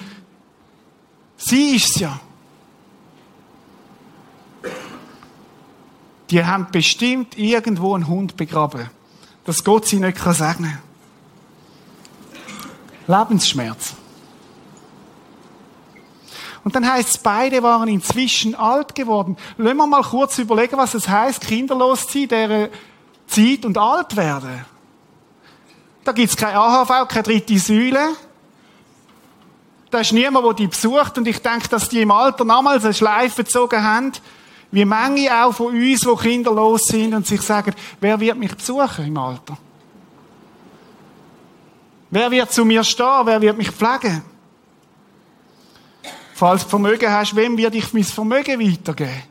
sie 1.37 1.75
ist 1.75 1.95
es 1.95 2.01
ja. 2.01 2.19
Die 6.29 6.45
haben 6.45 6.67
bestimmt 6.71 7.37
irgendwo 7.37 7.95
einen 7.95 8.07
Hund 8.07 8.37
begraben, 8.37 8.89
dass 9.45 9.63
Gott 9.63 9.87
sie 9.87 9.99
nicht 9.99 10.17
segnen 10.17 10.79
kann. 13.07 13.21
Lebensschmerz. 13.29 13.95
Und 16.63 16.75
dann 16.75 16.87
heißt 16.87 17.09
es, 17.09 17.17
beide 17.17 17.63
waren 17.63 17.87
inzwischen 17.87 18.53
alt 18.53 18.93
geworden. 18.93 19.37
Lassen 19.57 19.77
wir 19.77 19.87
mal 19.87 20.03
kurz 20.03 20.37
überlegen, 20.37 20.77
was 20.77 20.93
es 20.93 21.07
heißt, 21.07 21.41
kinderlos 21.41 22.05
sein, 22.11 22.27
der 22.27 22.69
Zeit 23.27 23.65
und 23.65 23.77
alt 23.77 24.15
werden. 24.15 24.65
Da 26.09 26.13
gibt's 26.13 26.35
kein 26.35 26.55
AHV, 26.55 27.07
keine 27.07 27.21
dritte 27.21 27.59
Säule. 27.59 28.15
Da 29.91 29.99
ist 29.99 30.11
niemand, 30.11 30.43
der 30.43 30.53
die 30.55 30.65
besucht. 30.65 31.15
Und 31.19 31.27
ich 31.27 31.39
denke, 31.39 31.67
dass 31.67 31.87
die 31.87 32.01
im 32.01 32.09
Alter 32.09 32.43
damals 32.45 32.83
eine 32.83 32.95
Schleife 32.95 33.43
gezogen 33.43 33.83
haben, 33.83 34.13
wie 34.71 34.85
manche 34.85 35.31
auch 35.31 35.53
von 35.53 35.67
uns, 35.67 35.99
die 35.99 36.15
kinderlos 36.15 36.87
sind 36.87 37.13
und 37.13 37.27
sich 37.27 37.43
sagen, 37.43 37.75
wer 37.99 38.19
wird 38.19 38.39
mich 38.39 38.55
besuchen 38.55 39.05
im 39.05 39.17
Alter? 39.17 39.55
Wer 42.09 42.31
wird 42.31 42.51
zu 42.53 42.65
mir 42.65 42.83
stehen? 42.83 43.25
Wer 43.25 43.39
wird 43.39 43.57
mich 43.57 43.69
pflegen? 43.69 44.23
Falls 46.33 46.63
du 46.63 46.69
Vermögen 46.69 47.11
hast, 47.11 47.35
wem 47.35 47.55
wird 47.55 47.75
ich 47.75 47.93
mein 47.93 48.03
Vermögen 48.03 48.59
weitergeben? 48.59 49.21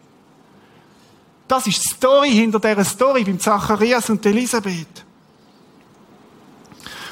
Das 1.49 1.67
ist 1.67 1.85
die 1.85 1.95
Story 1.97 2.31
hinter 2.31 2.61
dieser 2.61 2.85
Story 2.85 3.25
beim 3.25 3.41
Zacharias 3.41 4.09
und 4.11 4.25
Elisabeth. 4.25 5.08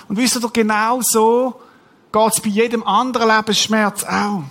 Und 0.08 0.16
wisst 0.16 0.36
ihr, 0.36 0.50
genau 0.50 1.00
so 1.02 1.60
geht 2.12 2.32
es 2.32 2.40
bei 2.40 2.48
jedem 2.48 2.82
anderen 2.86 3.28
Lebensschmerz 3.28 4.04
auch. 4.04 4.44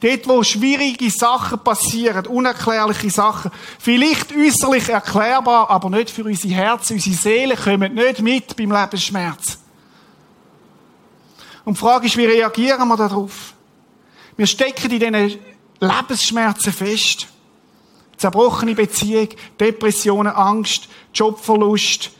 Dort, 0.00 0.28
wo 0.28 0.42
schwierige 0.44 1.10
Sachen 1.10 1.58
passieren, 1.58 2.26
unerklärliche 2.26 3.10
Sachen, 3.10 3.50
vielleicht 3.80 4.32
äußerlich 4.32 4.88
erklärbar, 4.88 5.68
aber 5.70 5.90
nicht 5.90 6.10
für 6.10 6.24
unsere 6.24 6.54
Herzen, 6.54 6.94
unsere 6.94 7.16
Seele, 7.16 7.56
kommen 7.56 7.94
nicht 7.94 8.20
mit 8.20 8.56
beim 8.56 8.70
Lebensschmerz. 8.70 9.58
Und 11.64 11.76
die 11.76 11.80
Frage 11.80 12.06
ist, 12.06 12.16
wie 12.16 12.26
reagieren 12.26 12.86
wir 12.88 12.96
darauf? 12.96 13.54
Wir 14.36 14.46
stecken 14.46 14.90
in 14.90 15.00
diesen 15.00 15.40
Lebensschmerzen 15.80 16.72
fest. 16.72 17.26
Zerbrochene 18.16 18.74
Beziehung, 18.74 19.28
Depressionen, 19.58 20.32
Angst, 20.32 20.88
Jobverlust, 21.12 22.10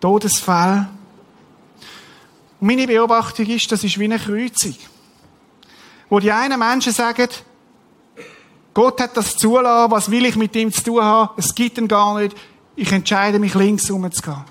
Todesfall. 0.00 0.88
Und 2.62 2.68
meine 2.68 2.86
Beobachtung 2.86 3.46
ist, 3.46 3.72
das 3.72 3.82
ist 3.82 3.98
wie 3.98 4.04
eine 4.04 4.20
Kreuzung. 4.20 4.76
Wo 6.08 6.20
die 6.20 6.30
einen 6.30 6.60
Menschen 6.60 6.92
sagen, 6.92 7.26
Gott 8.72 9.00
hat 9.00 9.16
das 9.16 9.36
zulassen, 9.36 9.90
was 9.90 10.08
will 10.08 10.26
ich 10.26 10.36
mit 10.36 10.54
ihm 10.54 10.72
zu 10.72 10.84
tun 10.84 11.02
haben, 11.02 11.30
es 11.36 11.52
gibt 11.56 11.76
ihn 11.76 11.88
gar 11.88 12.20
nicht, 12.20 12.36
ich 12.76 12.92
entscheide 12.92 13.40
mich 13.40 13.54
links 13.54 13.90
umzugehen. 13.90 14.44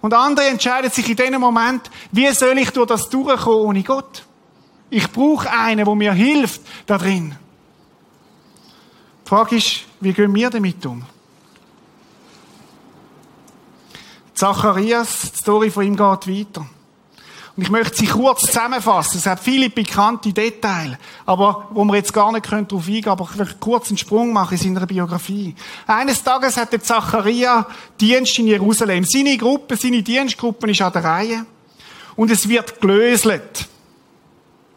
Und 0.00 0.14
andere 0.14 0.46
entscheiden 0.46 0.90
sich 0.90 1.06
in 1.10 1.16
diesem 1.16 1.38
Moment, 1.38 1.90
wie 2.12 2.32
soll 2.32 2.56
ich 2.56 2.70
durch 2.70 2.88
das 2.88 3.10
durchkommen 3.10 3.66
ohne 3.66 3.82
Gott? 3.82 4.24
Ich 4.88 5.10
brauche 5.12 5.50
einen, 5.50 5.84
der 5.84 5.94
mir 5.94 6.14
hilft 6.14 6.62
da 6.86 6.96
drin. 6.96 7.36
Die 9.22 9.28
Frage 9.28 9.56
ist, 9.56 9.82
wie 10.00 10.14
gehen 10.14 10.34
wir 10.34 10.48
damit 10.48 10.86
um? 10.86 11.04
Zacharias, 14.32 15.32
die 15.32 15.38
Story 15.38 15.70
von 15.70 15.84
ihm 15.84 15.96
geht 15.96 16.26
weiter. 16.26 16.66
Und 17.56 17.64
ich 17.64 17.70
möchte 17.70 17.96
sie 17.96 18.06
kurz 18.06 18.42
zusammenfassen. 18.42 19.18
Es 19.18 19.26
hat 19.26 19.40
viele 19.40 19.68
bekannte 19.70 20.32
Details, 20.32 20.96
aber 21.26 21.68
wo 21.70 21.84
wir 21.84 21.96
jetzt 21.96 22.12
gar 22.12 22.32
nicht 22.32 22.46
darauf 22.46 22.62
eingehen 22.86 23.02
können, 23.02 23.12
aber 23.12 23.28
ich 23.30 23.36
möchte 23.36 23.56
kurz 23.58 23.88
einen 23.88 23.98
Sprung 23.98 24.32
machen 24.32 24.56
in 24.56 24.74
seiner 24.74 24.86
Biografie. 24.86 25.54
Eines 25.86 26.22
Tages 26.22 26.56
hat 26.56 26.72
der 26.72 26.82
Zacharia 26.82 27.66
Dienst 28.00 28.38
in 28.38 28.46
Jerusalem. 28.46 29.04
Seine 29.04 29.36
Gruppe, 29.36 29.76
seine 29.76 30.02
Dienstgruppe 30.02 30.70
ist 30.70 30.80
an 30.80 30.92
der 30.92 31.04
Reihe. 31.04 31.46
Und 32.16 32.30
es 32.30 32.48
wird 32.48 32.80
gelöselt. 32.80 33.68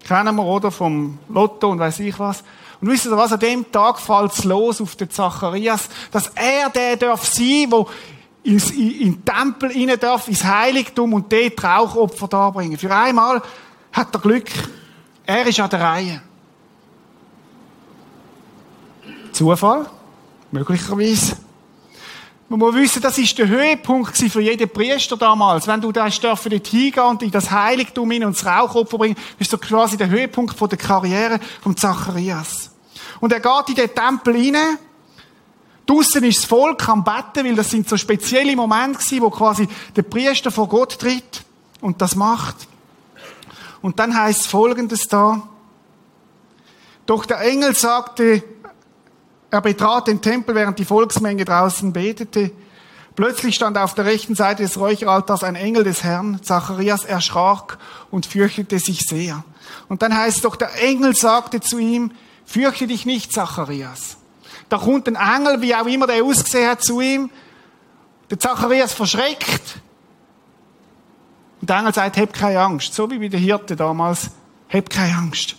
Kennen 0.08 0.36
wir, 0.36 0.44
oder? 0.44 0.72
Vom 0.72 1.20
Lotto 1.30 1.70
und 1.70 1.80
weiß 1.80 2.00
ich 2.00 2.18
was. 2.20 2.44
Und 2.82 2.90
wisst 2.90 3.06
ihr 3.06 3.16
was? 3.16 3.32
An 3.32 3.40
dem 3.40 3.72
Tag 3.72 4.00
fällt 4.00 4.34
es 4.34 4.44
los 4.44 4.82
auf 4.82 4.98
den 4.98 5.10
Zacharias, 5.10 5.88
dass 6.12 6.28
er 6.36 6.70
der 6.70 6.98
darf 6.98 7.26
sein, 7.26 7.68
wo 7.70 7.88
ins, 8.44 8.72
in, 8.72 9.00
den 9.00 9.26
Tempel 9.26 9.72
rein 9.72 10.00
darf, 10.00 10.28
ins 10.28 10.44
Heiligtum 10.44 11.14
und 11.14 11.32
dort 11.32 11.64
Rauchopfer 11.64 12.28
darbringen. 12.28 12.78
Für 12.78 12.94
einmal 12.96 13.42
hat 13.92 14.14
er 14.14 14.20
Glück. 14.20 14.50
Er 15.26 15.46
ist 15.48 15.60
an 15.60 15.70
der 15.70 15.82
Reihe. 15.82 16.22
Zufall? 19.32 19.86
Möglicherweise. 20.52 21.38
Man 22.50 22.60
muss 22.60 22.76
wissen, 22.76 23.02
das 23.02 23.18
ist 23.18 23.36
der 23.40 23.48
Höhepunkt 23.48 24.16
für 24.16 24.42
jeden 24.42 24.70
Priester 24.70 25.18
damals. 25.18 25.66
Wenn 25.66 25.82
du 25.82 25.92
da 25.92 26.08
dort 26.08 26.68
hingehen 26.68 27.04
und 27.04 27.24
in 27.24 27.32
das 27.32 27.50
Heiligtum 27.50 28.12
hin 28.12 28.26
und 28.26 28.36
das 28.36 28.46
Rauchopfer 28.46 28.98
bringen, 28.98 29.16
ist 29.40 29.50
so 29.50 29.58
quasi 29.58 29.98
der 29.98 30.10
Höhepunkt 30.10 30.60
der 30.60 30.78
Karriere 30.78 31.40
von 31.62 31.76
Zacharias. 31.76 32.70
Und 33.20 33.34
er 33.34 33.40
geht 33.40 33.70
in 33.70 33.76
den 33.76 33.96
Tempel 33.96 34.36
rein. 34.36 34.78
Draussen 35.86 36.24
ist 36.24 36.40
das 36.40 36.46
Volk 36.46 36.88
am 36.88 37.04
Betten, 37.04 37.46
weil 37.46 37.56
das 37.56 37.70
sind 37.70 37.90
so 37.90 37.98
spezielle 37.98 38.56
Momente 38.56 39.00
gewesen, 39.00 39.22
wo 39.22 39.30
quasi 39.30 39.68
der 39.96 40.04
Priester 40.04 40.52
vor 40.52 40.68
Gott 40.68 40.98
tritt. 41.00 41.44
und 41.82 42.02
das 42.02 42.16
macht. 42.16 42.56
Und 43.82 44.00
dann 44.00 44.18
heißt 44.18 44.48
folgendes 44.48 45.08
da. 45.10 45.44
Doch 47.06 47.26
der 47.26 47.42
Engel 47.42 47.76
sagte, 47.76 48.42
er 49.52 49.62
betrat 49.62 50.08
den 50.08 50.22
Tempel, 50.22 50.56
während 50.56 50.80
die 50.80 50.86
Volksmenge 50.86 51.44
draußen 51.44 51.92
betete. 51.92 52.52
Plötzlich 53.16 53.56
stand 53.56 53.78
auf 53.78 53.94
der 53.94 54.06
rechten 54.06 54.34
Seite 54.34 54.64
des 54.64 54.80
Räucheraltars 54.80 55.44
ein 55.44 55.56
Engel 55.56 55.84
des 55.84 56.04
Herrn. 56.04 56.42
Zacharias 56.42 57.04
erschrak 57.04 57.78
und 58.10 58.26
fürchtete 58.26 58.80
sich 58.80 59.02
sehr. 59.02 59.44
Und 59.90 60.02
dann 60.02 60.18
heißt 60.18 60.46
doch, 60.46 60.56
der 60.56 60.82
Engel 60.82 61.14
sagte 61.14 61.60
zu 61.60 61.78
ihm, 61.78 62.12
fürchte 62.46 62.88
dich 62.88 63.06
nicht, 63.06 63.34
Zacharias. 63.34 64.18
Da 64.74 64.80
kommt 64.80 65.08
ein 65.08 65.16
Engel, 65.16 65.62
wie 65.62 65.76
auch 65.76 65.86
immer 65.86 66.08
der 66.08 66.24
ausgesehen 66.24 66.68
hat, 66.68 66.84
zu 66.84 67.00
ihm. 67.00 67.30
Der 68.32 68.40
Zacharias 68.40 68.92
verschreckt. 68.92 69.62
Und 71.62 71.70
der 71.70 71.78
Engel 71.78 71.94
sagt, 71.94 72.18
hab 72.18 72.34
keine 72.34 72.60
Angst. 72.60 72.92
So 72.92 73.08
wie 73.12 73.20
bei 73.20 73.28
der 73.28 73.40
Hirte 73.40 73.76
damals. 73.76 74.32
Hab 74.70 74.90
keine 74.90 75.16
Angst. 75.16 75.58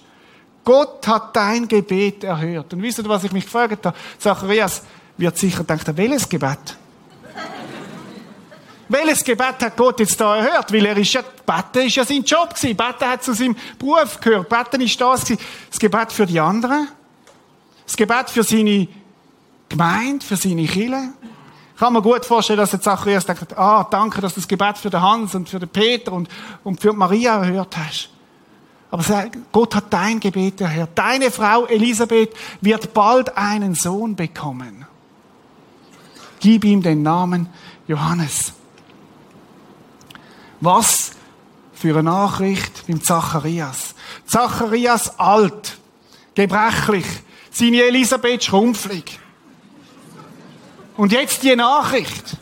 Gott 0.64 1.07
hat 1.07 1.37
dein 1.37 1.68
Gebet 1.68 2.24
erhört. 2.24 2.72
Und 2.72 2.83
wisst 2.83 2.98
ihr, 2.98 3.09
was 3.09 3.22
ich 3.22 3.31
mich 3.31 3.44
gefragt 3.44 3.87
habe? 3.87 3.96
Zacharias 4.18 4.83
wird 5.16 5.38
sicher 5.38 5.62
denken, 5.62 5.96
welches 5.96 6.29
Gebet? 6.29 6.59
Welches 8.88 9.22
Gebet 9.22 9.62
hat 9.62 9.77
Gott 9.77 10.00
jetzt 10.00 10.20
da 10.20 10.38
erhört? 10.38 10.72
Weil 10.72 10.87
er 10.87 10.96
ist 10.96 11.12
ja, 11.12 11.22
Beten 11.22 11.87
ist 11.87 11.94
ja 11.94 12.05
sein 12.05 12.24
Job 12.24 12.53
gewesen. 12.53 12.77
Beten 12.77 13.09
hat 13.09 13.22
zu 13.22 13.33
seinem 13.33 13.55
Beruf 13.79 14.18
gehört. 14.18 14.48
Beten 14.48 14.81
ist 14.81 15.00
das 15.00 15.24
gewesen. 15.24 15.40
Das 15.70 15.79
Gebet 15.79 16.11
für 16.11 16.27
die 16.27 16.40
anderen. 16.40 16.88
Das 17.87 17.96
Gebet 17.96 18.29
für 18.29 18.42
seine 18.42 18.88
Gemeinde, 19.77 20.25
für 20.25 20.37
seine 20.37 20.67
Kirche. 20.67 21.09
Ich 21.75 21.81
kann 21.81 21.93
mir 21.93 22.01
gut 22.01 22.25
vorstellen, 22.25 22.61
dass 22.61 22.71
der 22.71 22.81
Zacharias 22.81 23.27
denkt, 23.27 23.59
ah, 23.59 23.83
danke, 23.83 24.21
dass 24.21 24.35
du 24.35 24.41
das 24.41 24.47
Gebet 24.47 24.79
für 24.79 24.89
den 24.89 25.03
Hans 25.03 25.35
und 25.35 25.49
für 25.49 25.59
den 25.59 25.69
Peter 25.69 26.13
und, 26.13 26.29
und 26.63 26.81
für 26.81 26.93
Maria 26.93 27.43
erhört 27.43 27.77
hast. 27.77 28.11
Aber 28.93 29.03
Gott 29.51 29.75
hat 29.75 29.93
dein 29.93 30.21
Gebet 30.21 30.61
erhört. 30.61 30.91
Deine 30.95 31.33
Frau 31.33 31.67
Elisabeth 31.67 32.33
wird 32.61 32.95
bald 32.95 33.37
einen 33.37 33.75
Sohn 33.75 34.15
bekommen. 34.15 34.87
Gib 36.39 36.65
ihm 36.65 36.81
den 36.81 37.03
Namen 37.03 37.49
Johannes. 37.89 38.53
Was 40.61 41.11
für 41.73 41.95
eine 41.95 42.05
Nachricht 42.05 42.87
beim 42.87 43.03
Zacharias. 43.03 43.97
Zacharias 44.25 45.19
alt, 45.19 45.77
gebrechlich, 46.37 47.07
seine 47.51 47.83
Elisabeth 47.83 48.45
schrumpflig. 48.45 49.19
Und 50.97 51.13
jetzt 51.13 51.43
die 51.43 51.57
Nachricht. 51.57 52.37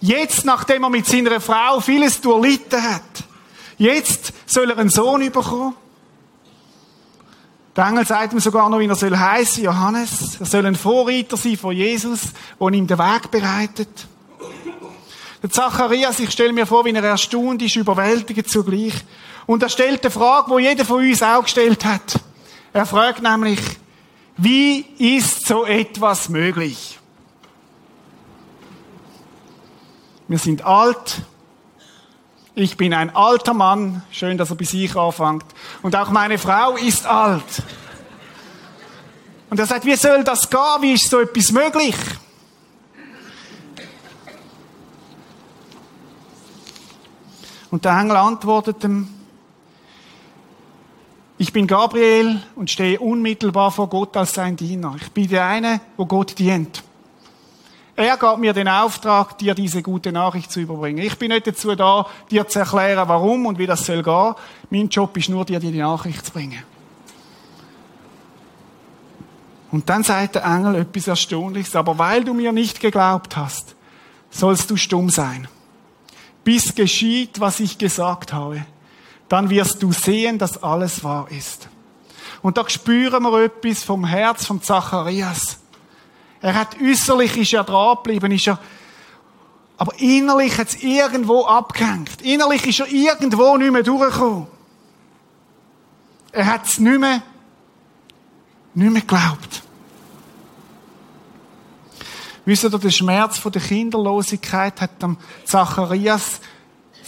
Jetzt, 0.00 0.44
nachdem 0.44 0.84
er 0.84 0.90
mit 0.90 1.06
seiner 1.06 1.40
Frau 1.40 1.80
vieles 1.80 2.20
durchlitten 2.20 2.82
hat, 2.82 3.02
jetzt 3.76 4.32
soll 4.46 4.70
er 4.70 4.78
einen 4.78 4.88
Sohn 4.88 5.30
bekommen. 5.30 5.74
Der 7.76 7.86
Engel 7.86 8.06
sagt 8.06 8.32
ihm 8.32 8.40
sogar 8.40 8.68
noch, 8.68 8.78
wie 8.78 8.86
er 8.86 8.94
soll 8.94 9.16
heißen, 9.16 9.62
Johannes. 9.62 10.40
Er 10.40 10.46
soll 10.46 10.66
ein 10.66 10.74
Vorreiter 10.74 11.36
sein 11.36 11.56
von 11.56 11.74
Jesus, 11.74 12.20
der 12.58 12.68
ihm 12.68 12.86
den 12.86 12.98
Weg 12.98 13.30
bereitet. 13.30 14.06
Der 15.42 15.50
Zacharias, 15.50 16.18
ich 16.18 16.30
stelle 16.30 16.52
mir 16.52 16.66
vor, 16.66 16.84
wie 16.84 16.92
er 16.92 17.04
erstaunt 17.04 17.62
ist, 17.62 17.76
überwältigt 17.76 18.50
zugleich. 18.50 18.94
Und 19.46 19.62
er 19.62 19.68
stellt 19.68 20.02
eine 20.02 20.10
Frage, 20.10 20.50
wo 20.50 20.58
jeder 20.58 20.84
von 20.84 20.98
uns 21.02 21.22
auch 21.22 21.42
gestellt 21.42 21.84
hat. 21.84 22.20
Er 22.72 22.86
fragt 22.86 23.22
nämlich, 23.22 23.60
wie 24.42 24.80
ist 25.16 25.46
so 25.46 25.66
etwas 25.66 26.30
möglich? 26.30 26.98
Wir 30.28 30.38
sind 30.38 30.64
alt. 30.64 31.20
Ich 32.54 32.78
bin 32.78 32.94
ein 32.94 33.14
alter 33.14 33.52
Mann. 33.52 34.02
Schön, 34.10 34.38
dass 34.38 34.48
er 34.48 34.56
bei 34.56 34.64
sich 34.64 34.96
anfängt. 34.96 35.44
Und 35.82 35.94
auch 35.94 36.08
meine 36.08 36.38
Frau 36.38 36.76
ist 36.76 37.04
alt. 37.04 37.62
Und 39.50 39.58
er 39.58 39.66
sagt, 39.66 39.84
wie 39.84 39.96
soll 39.96 40.24
das 40.24 40.48
gehen? 40.48 40.60
Wie 40.80 40.94
ist 40.94 41.10
so 41.10 41.20
etwas 41.20 41.52
möglich? 41.52 41.96
Und 47.70 47.84
der 47.84 47.98
Engel 47.98 48.16
antwortet 48.16 48.82
ihm, 48.84 49.19
ich 51.40 51.54
bin 51.54 51.66
Gabriel 51.66 52.42
und 52.54 52.70
stehe 52.70 53.00
unmittelbar 53.00 53.70
vor 53.70 53.88
Gott 53.88 54.14
als 54.14 54.34
sein 54.34 54.56
Diener. 54.56 54.96
Ich 55.00 55.10
bin 55.10 55.26
der 55.26 55.46
eine, 55.46 55.80
wo 55.96 56.04
Gott 56.04 56.38
dient. 56.38 56.82
Er 57.96 58.18
gab 58.18 58.38
mir 58.38 58.52
den 58.52 58.68
Auftrag, 58.68 59.38
dir 59.38 59.54
diese 59.54 59.82
gute 59.82 60.12
Nachricht 60.12 60.52
zu 60.52 60.60
überbringen. 60.60 60.98
Ich 60.98 61.16
bin 61.16 61.30
nicht 61.30 61.46
dazu 61.46 61.74
da, 61.74 62.06
dir 62.30 62.46
zu 62.46 62.58
erklären, 62.58 63.08
warum 63.08 63.46
und 63.46 63.58
wie 63.58 63.66
das 63.66 63.86
soll 63.86 64.02
gehen. 64.02 64.34
Mein 64.68 64.90
Job 64.90 65.16
ist 65.16 65.30
nur, 65.30 65.46
dir 65.46 65.60
die 65.60 65.70
Nachricht 65.70 66.26
zu 66.26 66.32
bringen. 66.32 66.62
Und 69.72 69.88
dann 69.88 70.02
sagt 70.02 70.34
der 70.34 70.44
Engel 70.44 70.74
etwas 70.74 71.08
Erstaunliches, 71.08 71.74
aber 71.74 71.96
weil 71.96 72.22
du 72.22 72.34
mir 72.34 72.52
nicht 72.52 72.80
geglaubt 72.80 73.38
hast, 73.38 73.76
sollst 74.28 74.70
du 74.70 74.76
stumm 74.76 75.08
sein. 75.08 75.48
Bis 76.44 76.74
geschieht, 76.74 77.40
was 77.40 77.60
ich 77.60 77.78
gesagt 77.78 78.34
habe. 78.34 78.66
Dann 79.30 79.48
wirst 79.48 79.80
du 79.80 79.92
sehen, 79.92 80.38
dass 80.38 80.60
alles 80.60 81.04
wahr 81.04 81.28
ist. 81.30 81.68
Und 82.42 82.56
da 82.56 82.68
spüren 82.68 83.22
wir 83.22 83.44
etwas 83.44 83.84
vom 83.84 84.04
Herz 84.04 84.44
von 84.44 84.60
Zacharias. 84.60 85.58
Er 86.40 86.56
hat 86.56 86.76
äußerlich 86.82 87.36
ist 87.36 87.52
er 87.52 87.62
dran 87.62 87.96
geblieben, 88.02 88.32
ist 88.32 88.48
er, 88.48 88.58
aber 89.76 89.92
innerlich 90.00 90.58
hat 90.58 90.70
es 90.70 90.82
irgendwo 90.82 91.44
abgehängt. 91.44 92.20
Innerlich 92.22 92.66
ist 92.66 92.80
er 92.80 92.88
irgendwo 92.88 93.56
nicht 93.56 93.70
mehr 93.70 93.84
durchgekommen. 93.84 94.48
Er 96.32 96.46
hat 96.46 96.66
es 96.66 96.80
nicht 96.80 96.98
mehr, 96.98 97.22
nicht 98.74 98.92
mehr 98.92 99.02
geglaubt. 99.02 99.62
Wisst 102.44 102.64
ihr, 102.64 102.70
der 102.70 102.90
Schmerz 102.90 103.38
von 103.38 103.52
der 103.52 103.62
Kinderlosigkeit 103.62 104.80
hat 104.80 105.00
dem 105.00 105.18
Zacharias 105.44 106.40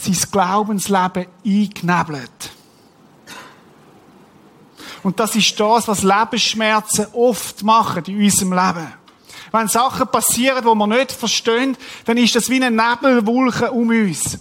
sein 0.03 0.17
Glaubensleben 0.31 1.27
eingenebelt. 1.45 2.51
Und 5.03 5.19
das 5.19 5.35
ist 5.35 5.59
das, 5.59 5.87
was 5.87 6.03
Lebensschmerzen 6.03 7.07
oft 7.13 7.63
machen 7.63 8.03
in 8.05 8.23
unserem 8.23 8.53
Leben. 8.53 8.93
Wenn 9.51 9.67
Sachen 9.67 10.07
passieren, 10.07 10.63
die 10.63 10.75
wir 10.75 10.87
nicht 10.87 11.11
verstehen, 11.11 11.77
dann 12.05 12.17
ist 12.17 12.35
das 12.35 12.49
wie 12.49 12.63
eine 12.63 12.71
Nebelwolke 12.71 13.71
um 13.71 13.89
uns. 13.89 14.39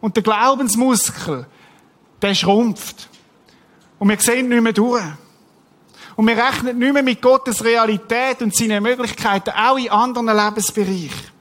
Und 0.00 0.16
der 0.16 0.22
Glaubensmuskel, 0.22 1.46
der 2.20 2.34
schrumpft. 2.34 3.08
Und 3.98 4.08
wir 4.08 4.18
sehen 4.18 4.48
nicht 4.48 4.62
mehr 4.62 4.72
durch. 4.72 5.04
Und 6.16 6.26
wir 6.26 6.36
rechnen 6.36 6.78
nicht 6.78 6.92
mehr 6.92 7.02
mit 7.02 7.22
Gottes 7.22 7.62
Realität 7.62 8.42
und 8.42 8.54
seinen 8.54 8.82
Möglichkeiten, 8.82 9.50
auch 9.50 9.78
in 9.78 9.90
anderen 9.90 10.26
Lebensbereichen. 10.26 11.31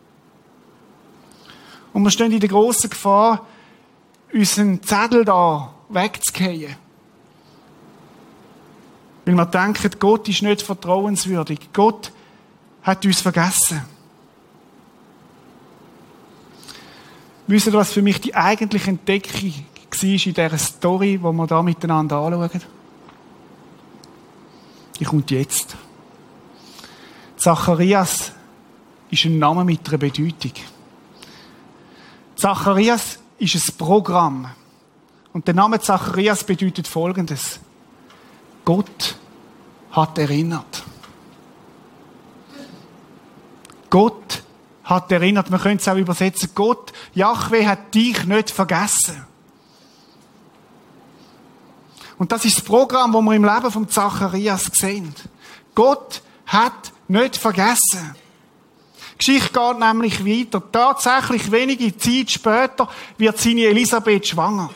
Und 1.94 2.04
wir 2.04 2.12
stehen 2.12 2.32
in 2.32 2.40
der 2.40 2.50
grossen 2.50 2.90
Gefahr, 2.90 3.46
unseren 4.34 4.82
Zettel 4.82 5.26
da 5.26 5.74
wegzugehen. 5.90 6.76
Weil 9.26 9.36
wir 9.36 9.46
denken, 9.46 9.92
Gott 10.00 10.28
ist 10.30 10.42
nicht 10.42 10.62
vertrauenswürdig. 10.62 11.60
Gott 11.74 12.12
hat 12.84 13.06
uns 13.06 13.22
vergessen. 13.22 13.82
Wisst 17.48 17.68
ihr, 17.68 17.74
was 17.74 17.92
für 17.92 18.02
mich 18.02 18.22
die 18.22 18.34
eigentliche 18.34 18.90
Entdeckung 18.90 19.52
war 19.52 20.04
in 20.04 20.18
dieser 20.18 20.58
Story, 20.58 21.18
die 21.18 21.24
wir 21.24 21.48
da 21.48 21.62
miteinander 21.62 22.18
anschauen? 22.18 22.62
Die 25.00 25.04
kommt 25.04 25.32
jetzt. 25.32 25.76
Zacharias 27.36 28.32
ist 29.10 29.26
ein 29.26 29.40
Name 29.40 29.66
mit 29.66 29.88
einer 29.90 29.98
Bedeutung. 29.98 30.54
Zacharias 32.42 33.20
ist 33.38 33.56
ein 33.56 33.78
Programm. 33.78 34.50
Und 35.32 35.46
der 35.46 35.54
Name 35.54 35.80
Zacharias 35.80 36.44
bedeutet 36.44 36.88
Folgendes. 36.88 37.60
Gott 38.66 39.16
hat 39.92 40.18
erinnert. 40.18 40.84
Gott 43.92 44.42
hat 44.86 45.12
erinnert, 45.12 45.52
man 45.52 45.62
könnte 45.62 45.84
es 45.84 45.88
auch 45.88 45.96
übersetzen, 45.96 46.50
Gott, 46.56 46.92
Yahweh 47.14 47.68
hat 47.68 47.94
dich 47.94 48.26
nicht 48.26 48.50
vergessen. 48.50 49.24
Und 52.18 52.32
das 52.32 52.46
ist 52.46 52.58
das 52.58 52.66
Programm, 52.66 53.12
das 53.12 53.22
wir 53.22 53.34
im 53.36 53.46
Leben 53.46 53.72
von 53.72 53.88
Zacharias 53.88 54.64
sehen. 54.74 55.14
Gott 55.76 56.24
hat 56.48 56.92
nicht 57.08 57.38
vergessen. 57.38 58.16
Geschichte 59.24 59.54
geht 59.54 59.80
nämlich 59.80 60.26
weiter. 60.26 60.64
Tatsächlich 60.72 61.52
wenige 61.52 61.96
Zeit 61.96 62.32
später 62.32 62.90
wird 63.20 63.38
seine 63.38 63.66
Elisabeth 63.66 64.28
schwanger. 64.28 64.72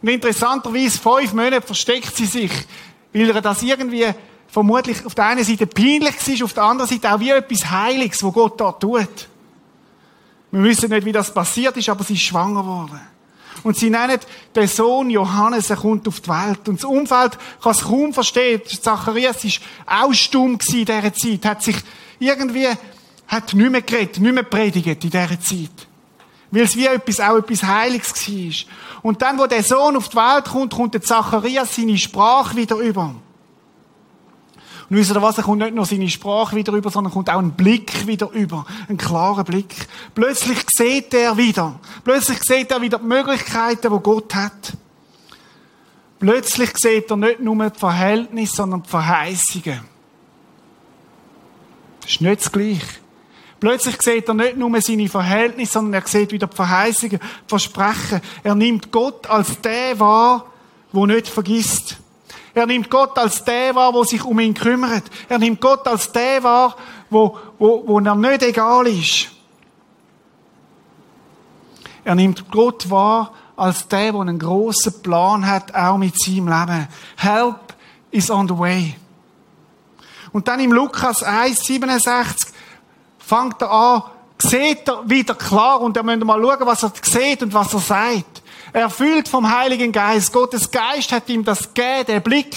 Und 0.00 0.08
interessanterweise, 0.08 0.98
fünf 0.98 1.34
Monate 1.34 1.60
versteckt 1.60 2.16
sie 2.16 2.24
sich, 2.24 2.50
weil 3.12 3.28
er 3.28 3.42
das 3.42 3.62
irgendwie 3.62 4.06
vermutlich 4.48 5.04
auf 5.04 5.14
der 5.14 5.26
einen 5.26 5.44
Seite 5.44 5.66
peinlich 5.66 6.14
war, 6.14 6.44
auf 6.44 6.52
der 6.54 6.62
anderen 6.62 6.88
Seite 6.88 7.14
auch 7.14 7.20
wie 7.20 7.28
etwas 7.28 7.70
Heiliges, 7.70 8.22
wo 8.22 8.32
Gott 8.32 8.58
da 8.58 8.72
tut. 8.72 9.28
Wir 10.52 10.62
wissen 10.62 10.88
nicht, 10.88 11.04
wie 11.04 11.12
das 11.12 11.34
passiert 11.34 11.76
ist, 11.76 11.90
aber 11.90 12.02
sie 12.02 12.14
ist 12.14 12.22
schwanger 12.22 12.62
geworden. 12.62 13.00
Und 13.62 13.76
sie 13.76 13.90
nennen 13.90 14.20
den 14.54 14.68
Sohn 14.68 15.10
Johannes, 15.10 15.68
er 15.68 15.76
kommt 15.76 16.08
auf 16.08 16.20
die 16.20 16.30
Welt. 16.30 16.66
Und 16.66 16.78
das 16.78 16.84
Umfeld 16.84 17.36
kann 17.62 17.72
es 17.72 17.82
kaum 17.82 18.14
verstehen. 18.14 18.62
Zacharias 18.64 19.44
war 19.44 20.04
auch 20.04 20.14
stumm 20.14 20.58
in 20.72 20.84
dieser 20.86 21.12
Zeit, 21.12 21.44
hat 21.44 21.62
sich 21.62 21.76
irgendwie, 22.18 22.68
hat 23.28 23.54
nicht 23.54 23.70
mehr 23.70 23.82
geredet, 23.82 24.18
nicht 24.20 24.34
mehr 24.34 24.42
predigt 24.42 24.86
in 24.86 25.10
dieser 25.10 25.40
Zeit. 25.40 25.88
Weil 26.50 26.62
es 26.62 26.76
wie 26.76 26.86
etwas, 26.86 27.20
auch 27.20 27.38
etwas 27.38 27.62
Heiliges 27.62 28.14
war. 28.28 28.72
Und 29.02 29.22
dann, 29.22 29.38
wo 29.38 29.46
der 29.46 29.62
Sohn 29.62 29.96
auf 29.96 30.08
die 30.08 30.16
Welt 30.16 30.44
kommt, 30.46 30.74
kommt 30.74 30.94
der 30.94 31.02
Zacharias 31.02 31.74
seine 31.74 31.98
Sprache 31.98 32.56
wieder 32.56 32.76
über. 32.76 33.14
Und 34.88 34.96
wisst 34.96 35.10
ihr 35.10 35.20
was? 35.20 35.36
Er 35.36 35.44
kommt 35.44 35.58
nicht 35.58 35.74
nur 35.74 35.84
seine 35.84 36.08
Sprache 36.08 36.54
wieder 36.54 36.72
über, 36.72 36.90
sondern 36.90 37.12
kommt 37.12 37.28
auch 37.28 37.40
ein 37.40 37.52
Blick 37.52 38.06
wieder 38.06 38.30
über. 38.30 38.64
Ein 38.88 38.96
klarer 38.96 39.42
Blick. 39.42 39.88
Plötzlich 40.14 40.58
sieht 40.68 41.12
er 41.12 41.36
wieder. 41.36 41.80
Plötzlich 42.04 42.38
sieht 42.42 42.70
er 42.70 42.80
wieder 42.80 42.98
die 42.98 43.04
Möglichkeiten, 43.04 43.92
die 43.92 44.02
Gott 44.02 44.34
hat. 44.34 44.74
Plötzlich 46.20 46.70
sieht 46.76 47.10
er 47.10 47.16
nicht 47.16 47.40
nur 47.40 47.68
die 47.68 47.78
Verhältnisse, 47.78 48.56
sondern 48.56 48.84
die 48.84 48.88
Verheißungen. 48.88 49.80
Das 52.00 52.10
ist 52.10 52.20
nicht 52.20 52.40
das 52.40 52.52
Gleiche. 52.52 53.05
Plötzlich 53.58 54.00
sieht 54.02 54.28
er 54.28 54.34
nicht 54.34 54.56
nur 54.56 54.80
seine 54.80 55.08
Verhältnisse, 55.08 55.72
sondern 55.72 56.02
er 56.02 56.06
sieht 56.06 56.32
wieder 56.32 56.46
die 56.46 56.56
Verheißungen, 56.56 57.18
die 57.18 57.48
Versprechen. 57.48 58.20
Er 58.42 58.54
nimmt 58.54 58.92
Gott 58.92 59.26
als 59.28 59.60
der 59.60 59.98
wahr, 59.98 60.44
wo 60.92 61.06
nicht 61.06 61.28
vergisst. 61.28 61.96
Er 62.54 62.66
nimmt 62.66 62.90
Gott 62.90 63.18
als 63.18 63.44
der 63.44 63.74
wahr, 63.74 63.92
wo 63.94 64.04
sich 64.04 64.24
um 64.24 64.38
ihn 64.40 64.54
kümmert. 64.54 65.04
Er 65.28 65.38
nimmt 65.38 65.60
Gott 65.60 65.86
als 65.86 66.12
der 66.12 66.42
wahr, 66.42 66.76
wo, 67.10 67.38
wo, 67.58 67.82
wo 67.86 67.98
er 67.98 68.14
nicht 68.14 68.42
egal 68.42 68.86
ist. 68.86 69.28
Er 72.04 72.14
nimmt 72.14 72.50
Gott 72.50 72.88
wahr 72.90 73.32
als 73.56 73.88
der, 73.88 74.12
der 74.12 74.20
einen 74.20 74.38
grossen 74.38 75.02
Plan 75.02 75.46
hat, 75.46 75.74
auch 75.74 75.98
mit 75.98 76.18
seinem 76.20 76.48
Leben. 76.48 76.88
Help 77.16 77.74
is 78.10 78.30
on 78.30 78.46
the 78.48 78.56
way. 78.56 78.94
Und 80.32 80.48
dann 80.48 80.60
im 80.60 80.72
Lukas 80.72 81.22
1, 81.22 81.60
67 83.26 83.28
fängt 83.28 83.62
er 83.62 83.70
an, 83.70 84.02
sieht 84.38 84.88
er 84.88 85.08
wieder 85.08 85.34
klar 85.34 85.80
und 85.80 85.96
er 85.96 86.02
müsst 86.02 86.24
mal 86.24 86.40
schauen, 86.40 86.66
was 86.66 86.82
er 86.82 86.92
sieht 87.02 87.42
und 87.42 87.52
was 87.52 87.74
er 87.74 87.80
sagt 87.80 88.42
erfüllt 88.76 89.28
vom 89.28 89.50
Heiligen 89.50 89.92
Geist. 89.92 90.32
Gottes 90.32 90.70
Geist 90.70 91.12
hat 91.12 91.28
ihm 91.28 91.44
das 91.44 91.72
gegeben, 91.72 92.06
der 92.06 92.20
Blick, 92.20 92.54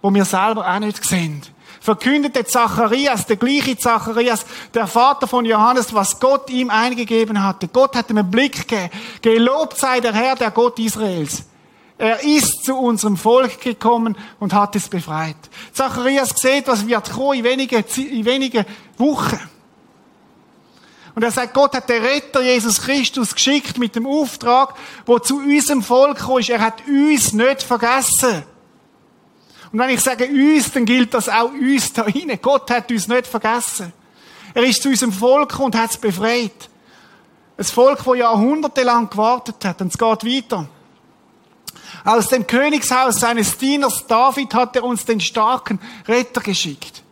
wo 0.00 0.12
wir 0.14 0.24
selber 0.24 0.66
auch 0.68 0.78
nicht 0.78 1.04
sehen. 1.04 1.42
Verkündete 1.80 2.44
Zacharias, 2.44 3.26
der 3.26 3.36
gleiche 3.36 3.76
Zacharias, 3.76 4.44
der 4.74 4.86
Vater 4.86 5.26
von 5.26 5.44
Johannes, 5.44 5.94
was 5.94 6.18
Gott 6.20 6.50
ihm 6.50 6.70
eingegeben 6.70 7.42
hatte. 7.42 7.68
Gott 7.68 7.96
hat 7.96 8.10
ihm 8.10 8.18
einen 8.18 8.30
Blick 8.30 8.68
gegeben. 8.68 8.90
Gelobt 9.22 9.78
sei 9.78 10.00
der 10.00 10.12
Herr, 10.12 10.34
der 10.34 10.50
Gott 10.50 10.78
Israels. 10.78 11.44
Er 11.96 12.22
ist 12.22 12.64
zu 12.64 12.76
unserem 12.76 13.16
Volk 13.16 13.60
gekommen 13.60 14.16
und 14.38 14.52
hat 14.52 14.76
es 14.76 14.88
befreit. 14.88 15.36
Zacharias 15.72 16.30
sieht, 16.36 16.68
was 16.68 16.86
wird 16.86 17.10
kommen 17.10 17.38
in 17.38 17.44
wenigen, 17.44 17.84
in 17.96 18.24
wenigen 18.24 18.64
Wochen. 18.98 19.38
Und 21.18 21.24
er 21.24 21.32
sagt, 21.32 21.52
Gott 21.52 21.74
hat 21.74 21.88
den 21.88 22.00
Retter 22.00 22.40
Jesus 22.42 22.80
Christus 22.80 23.34
geschickt 23.34 23.76
mit 23.76 23.96
dem 23.96 24.06
Auftrag, 24.06 24.74
wo 25.04 25.18
zu 25.18 25.38
unserem 25.38 25.82
Volk 25.82 26.24
ist. 26.38 26.48
Er 26.48 26.60
hat 26.60 26.86
uns 26.86 27.32
nicht 27.32 27.64
vergessen. 27.64 28.44
Und 29.72 29.80
wenn 29.80 29.90
ich 29.90 30.00
sage 30.00 30.28
uns, 30.28 30.70
dann 30.70 30.84
gilt 30.84 31.12
das 31.12 31.28
auch 31.28 31.50
uns 31.50 31.92
da 31.92 32.06
hinein. 32.06 32.38
Gott 32.40 32.70
hat 32.70 32.92
uns 32.92 33.08
nicht 33.08 33.26
vergessen. 33.26 33.92
Er 34.54 34.62
ist 34.62 34.80
zu 34.80 34.90
unserem 34.90 35.12
Volk 35.12 35.58
und 35.58 35.74
hat 35.74 35.90
es 35.90 35.96
befreit. 35.96 36.70
Ein 37.56 37.64
Volk, 37.64 38.04
das 38.04 38.16
jahrhundertelang 38.16 39.10
gewartet 39.10 39.64
hat. 39.64 39.80
Und 39.80 39.88
es 39.88 39.98
geht 39.98 40.24
weiter. 40.24 40.68
Aus 42.04 42.28
dem 42.28 42.46
Königshaus 42.46 43.18
seines 43.18 43.58
Dieners 43.58 44.06
David 44.06 44.54
hat 44.54 44.76
er 44.76 44.84
uns 44.84 45.04
den 45.04 45.18
starken 45.18 45.80
Retter 46.06 46.42
geschickt. 46.42 47.02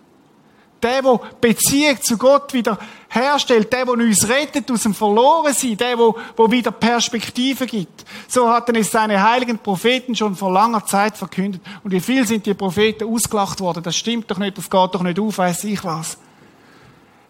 Der, 0.80 1.02
der 1.02 1.20
Beziehung 1.40 2.00
zu 2.00 2.16
Gott 2.16 2.52
wieder 2.52 2.78
herstellt, 3.16 3.72
der, 3.72 3.84
der 3.84 3.94
uns 3.94 4.28
rettet 4.28 4.70
aus 4.70 4.82
dem 4.82 4.94
Verlorensein, 4.94 5.76
der, 5.76 5.96
der, 5.96 6.14
der 6.38 6.50
wieder 6.50 6.70
Perspektive 6.70 7.66
gibt. 7.66 8.04
So 8.28 8.48
hatten 8.48 8.76
es 8.76 8.90
seine 8.90 9.22
heiligen 9.22 9.58
Propheten 9.58 10.14
schon 10.14 10.36
vor 10.36 10.52
langer 10.52 10.84
Zeit 10.86 11.16
verkündet. 11.16 11.60
Und 11.82 11.90
wie 11.90 12.00
viel 12.00 12.26
sind 12.26 12.46
die 12.46 12.54
Propheten 12.54 13.12
ausgelacht 13.12 13.60
worden? 13.60 13.82
Das 13.82 13.96
stimmt 13.96 14.30
doch 14.30 14.38
nicht, 14.38 14.56
das 14.56 14.70
geht 14.70 14.94
doch 14.94 15.02
nicht 15.02 15.18
auf, 15.18 15.38
weiß 15.38 15.64
ich 15.64 15.82
was. 15.82 16.18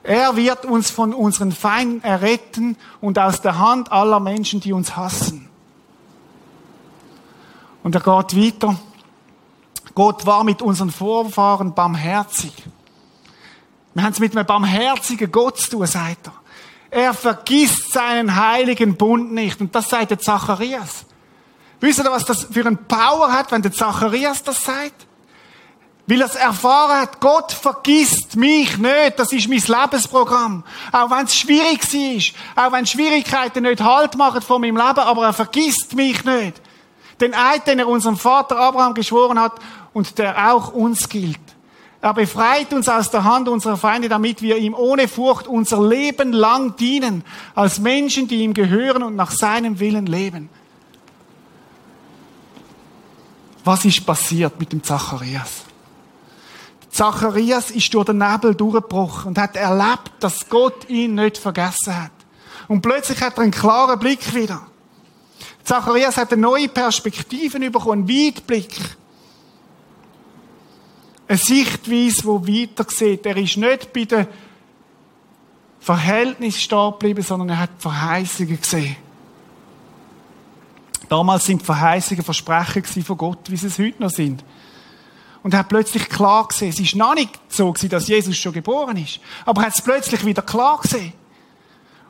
Er 0.02 0.36
wird 0.36 0.64
uns 0.64 0.90
von 0.90 1.12
unseren 1.14 1.50
Feinden 1.50 2.02
erretten 2.04 2.76
und 3.00 3.18
aus 3.18 3.40
der 3.40 3.58
Hand 3.58 3.90
aller 3.90 4.20
Menschen, 4.20 4.60
die 4.60 4.72
uns 4.72 4.96
hassen. 4.96 5.48
Und 7.82 7.94
er 7.94 8.00
geht 8.00 8.36
weiter. 8.36 8.76
Gott 9.96 10.26
war 10.26 10.44
mit 10.44 10.62
unseren 10.62 10.90
Vorfahren 10.90 11.74
barmherzig. 11.74 12.52
Wir 13.96 14.02
haben 14.02 14.12
es 14.12 14.18
mit 14.18 14.36
einem 14.36 14.44
barmherzigen 14.44 15.32
Gott 15.32 15.56
zu 15.56 15.70
tun, 15.70 15.86
sagt 15.86 16.26
er. 16.26 16.32
Er 16.90 17.14
vergisst 17.14 17.94
seinen 17.94 18.36
heiligen 18.36 18.94
Bund 18.94 19.32
nicht. 19.32 19.58
Und 19.58 19.74
das 19.74 19.88
sagt 19.88 20.10
der 20.10 20.18
Zacharias. 20.18 21.06
Wisst 21.80 22.00
ihr, 22.00 22.10
was 22.10 22.26
das 22.26 22.44
für 22.44 22.66
ein 22.66 22.76
Power 22.76 23.32
hat, 23.32 23.50
wenn 23.52 23.62
der 23.62 23.72
Zacharias 23.72 24.42
das 24.42 24.62
sagt? 24.62 25.06
Weil 26.06 26.20
er 26.20 26.26
es 26.26 26.34
erfahren 26.34 27.00
hat, 27.00 27.20
Gott 27.20 27.52
vergisst 27.52 28.36
mich 28.36 28.76
nicht. 28.76 29.18
Das 29.18 29.32
ist 29.32 29.48
mein 29.48 29.62
Lebensprogramm. 29.66 30.62
Auch 30.92 31.10
wenn 31.10 31.24
es 31.24 31.34
schwierig 31.34 31.94
ist, 31.94 32.34
auch 32.54 32.72
wenn 32.72 32.84
Schwierigkeiten 32.84 33.62
nicht 33.62 33.80
Halt 33.80 34.14
machen 34.18 34.42
von 34.42 34.60
meinem 34.60 34.76
Leben, 34.76 34.98
aber 34.98 35.24
er 35.24 35.32
vergisst 35.32 35.94
mich 35.94 36.22
nicht. 36.22 36.60
Den 37.22 37.32
Eid, 37.32 37.66
den 37.66 37.78
er 37.78 37.88
unserem 37.88 38.18
Vater 38.18 38.58
Abraham 38.58 38.92
geschworen 38.92 39.40
hat 39.40 39.54
und 39.94 40.18
der 40.18 40.52
auch 40.52 40.74
uns 40.74 41.08
gilt. 41.08 41.55
Er 42.00 42.14
befreit 42.14 42.72
uns 42.72 42.88
aus 42.88 43.10
der 43.10 43.24
Hand 43.24 43.48
unserer 43.48 43.76
Feinde, 43.76 44.08
damit 44.08 44.42
wir 44.42 44.58
ihm 44.58 44.74
ohne 44.74 45.08
Furcht 45.08 45.46
unser 45.46 45.86
Leben 45.86 46.32
lang 46.32 46.76
dienen, 46.76 47.24
als 47.54 47.78
Menschen, 47.78 48.28
die 48.28 48.42
ihm 48.42 48.54
gehören 48.54 49.02
und 49.02 49.16
nach 49.16 49.30
seinem 49.30 49.80
Willen 49.80 50.06
leben. 50.06 50.48
Was 53.64 53.84
ist 53.84 54.06
passiert 54.06 54.60
mit 54.60 54.72
dem 54.72 54.82
Zacharias? 54.82 55.64
Zacharias 56.90 57.72
ist 57.72 57.92
durch 57.92 58.06
den 58.06 58.18
Nebel 58.18 58.54
durchgebrochen 58.54 59.28
und 59.28 59.38
hat 59.38 59.56
erlebt, 59.56 60.12
dass 60.20 60.48
Gott 60.48 60.88
ihn 60.88 61.16
nicht 61.16 61.36
vergessen 61.36 62.04
hat. 62.04 62.12
Und 62.68 62.80
plötzlich 62.80 63.20
hat 63.20 63.36
er 63.36 63.42
einen 63.42 63.50
klaren 63.50 63.98
Blick 63.98 64.34
wieder. 64.34 64.66
Zacharias 65.64 66.16
hat 66.16 66.32
eine 66.32 66.42
neue 66.42 66.68
Perspektive 66.68 67.58
bekommen, 67.58 68.08
einen 68.08 68.08
Weitblick. 68.08 68.96
Eine 71.28 71.38
Sichtweise, 71.38 72.22
die 72.22 72.62
weiter 72.62 72.86
sieht. 72.88 73.26
Er 73.26 73.36
ist 73.36 73.56
nicht 73.56 73.92
bei 73.92 74.04
den 74.04 74.26
Verhältnissen 75.80 76.60
stehen 76.60 76.90
geblieben, 76.92 77.22
sondern 77.22 77.48
er 77.50 77.60
hat 77.60 77.70
Verheißungen 77.78 78.60
gesehen. 78.60 78.96
Damals 81.08 81.44
sind 81.44 81.62
Verheißungen 81.62 82.24
Versprechen 82.24 83.04
von 83.04 83.16
Gott, 83.16 83.50
wie 83.50 83.56
sie 83.56 83.68
es 83.68 83.78
heute 83.78 84.02
noch 84.02 84.10
sind. 84.10 84.44
Und 85.42 85.54
er 85.54 85.60
hat 85.60 85.68
plötzlich 85.68 86.08
klar 86.08 86.48
gesehen, 86.48 86.70
es 86.70 86.80
ist 86.80 86.96
noch 86.96 87.14
nicht 87.14 87.38
so 87.48 87.72
gewesen, 87.72 87.90
dass 87.90 88.08
Jesus 88.08 88.36
schon 88.36 88.52
geboren 88.52 88.96
ist. 88.96 89.20
Aber 89.44 89.62
er 89.62 89.66
hat 89.68 89.76
es 89.76 89.82
plötzlich 89.82 90.24
wieder 90.24 90.42
klar 90.42 90.80
gesehen. 90.80 91.12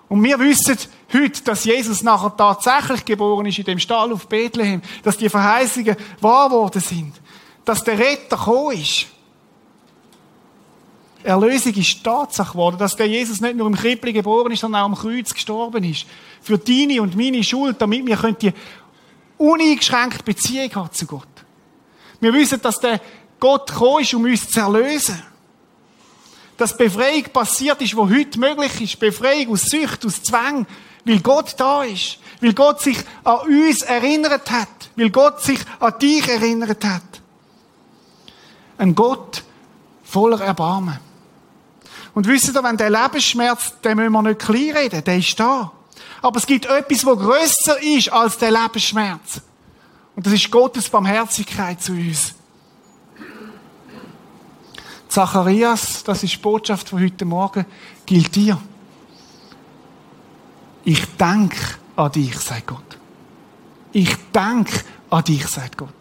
Und 0.08 0.22
wir 0.22 0.38
wissen 0.38 0.78
heute, 1.12 1.42
dass 1.42 1.64
Jesus 1.64 2.02
nachher 2.02 2.34
tatsächlich 2.34 3.04
geboren 3.04 3.44
ist 3.44 3.58
in 3.58 3.64
dem 3.64 3.78
Stall 3.78 4.12
auf 4.12 4.28
Bethlehem, 4.28 4.80
dass 5.02 5.18
die 5.18 5.28
Verheißungen 5.28 5.96
wahr 6.20 6.48
geworden 6.48 6.80
sind 6.80 7.12
dass 7.66 7.84
der 7.84 7.98
Retter 7.98 8.38
gekommen 8.38 8.80
ist. 8.80 9.06
Erlösung 11.22 11.74
ist 11.74 12.04
Tatsache 12.04 12.52
geworden, 12.52 12.78
dass 12.78 12.94
der 12.94 13.08
Jesus 13.08 13.40
nicht 13.40 13.56
nur 13.56 13.66
im 13.66 13.74
Krippli 13.74 14.12
geboren 14.12 14.52
ist, 14.52 14.60
sondern 14.60 14.82
auch 14.82 14.86
am 14.86 14.94
Kreuz 14.94 15.34
gestorben 15.34 15.82
ist. 15.82 16.06
Für 16.40 16.56
deine 16.56 17.02
und 17.02 17.16
meine 17.16 17.42
Schuld, 17.42 17.82
damit 17.82 18.06
wir 18.06 18.32
die 18.32 18.52
uneingeschränkte 19.36 20.22
Beziehung 20.22 20.72
haben 20.76 20.92
zu 20.92 21.04
Gott. 21.06 21.26
Wir 22.20 22.32
wissen, 22.32 22.62
dass 22.62 22.78
der 22.78 23.00
Gott 23.40 23.66
gekommen 23.66 24.02
ist, 24.02 24.14
um 24.14 24.22
uns 24.22 24.48
zu 24.48 24.60
erlösen. 24.60 25.20
Dass 26.56 26.76
Befreiung 26.76 27.24
passiert 27.24 27.82
ist, 27.82 27.96
wo 27.96 28.08
heute 28.08 28.38
möglich 28.38 28.80
ist. 28.80 29.00
Befreiung 29.00 29.52
aus 29.52 29.62
Sucht, 29.62 30.06
aus 30.06 30.22
Zwang, 30.22 30.66
weil 31.04 31.18
Gott 31.18 31.54
da 31.58 31.82
ist. 31.82 32.18
Weil 32.40 32.54
Gott 32.54 32.80
sich 32.80 32.98
an 33.24 33.40
uns 33.40 33.82
erinnert 33.82 34.48
hat. 34.50 34.68
Weil 34.94 35.10
Gott 35.10 35.42
sich 35.42 35.58
an 35.80 35.98
dich 35.98 36.26
erinnert 36.28 36.84
hat. 36.84 37.02
Ein 38.78 38.94
Gott 38.94 39.42
voller 40.04 40.40
Erbarmen. 40.40 40.98
Und 42.14 42.26
wisst 42.26 42.48
ihr, 42.48 42.62
wenn 42.62 42.76
der 42.76 42.90
Lebensschmerz, 42.90 43.74
den 43.84 43.96
müssen 43.96 44.12
wir 44.12 44.22
nicht 44.22 44.40
kleinreden, 44.40 45.04
der 45.04 45.18
ist 45.18 45.38
da. 45.38 45.72
Aber 46.22 46.38
es 46.38 46.46
gibt 46.46 46.66
etwas, 46.66 47.04
wo 47.04 47.16
grösser 47.16 47.82
ist 47.82 48.10
als 48.10 48.38
der 48.38 48.50
Lebensschmerz. 48.50 49.42
Und 50.14 50.26
das 50.26 50.32
ist 50.32 50.50
Gottes 50.50 50.88
Barmherzigkeit 50.88 51.82
zu 51.82 51.92
uns. 51.92 52.34
Zacharias, 55.08 56.04
das 56.04 56.22
ist 56.22 56.34
die 56.34 56.38
Botschaft 56.38 56.88
von 56.88 57.02
heute 57.02 57.24
Morgen, 57.24 57.64
gilt 58.04 58.34
dir. 58.34 58.60
Ich 60.84 61.04
denke 61.16 61.56
an 61.96 62.12
dich, 62.12 62.38
sagt 62.38 62.66
Gott. 62.66 62.98
Ich 63.92 64.14
denke 64.34 64.80
an 65.10 65.24
dich, 65.24 65.46
sagt 65.46 65.78
Gott. 65.78 65.95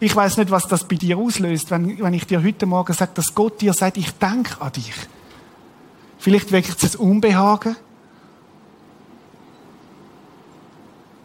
Ich 0.00 0.14
weiß 0.14 0.36
nicht, 0.36 0.50
was 0.50 0.68
das 0.68 0.86
bei 0.86 0.96
dir 0.96 1.18
auslöst, 1.18 1.70
wenn, 1.70 1.98
wenn 1.98 2.14
ich 2.14 2.26
dir 2.26 2.42
heute 2.42 2.66
Morgen 2.66 2.92
sage, 2.92 3.12
dass 3.14 3.34
Gott 3.34 3.60
dir 3.60 3.72
sagt, 3.72 3.96
ich 3.96 4.12
denke 4.12 4.60
an 4.60 4.72
dich. 4.72 4.94
Vielleicht 6.18 6.52
weckt 6.52 6.82
es 6.82 6.96
ein 6.96 7.00
Unbehagen. 7.00 7.76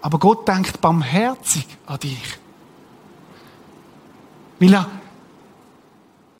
Aber 0.02 0.20
Gott 0.20 0.48
denkt 0.48 0.82
barmherzig 0.82 1.66
an 1.86 2.00
dich. 2.00 2.40
Weil 4.60 4.74
er 4.74 4.90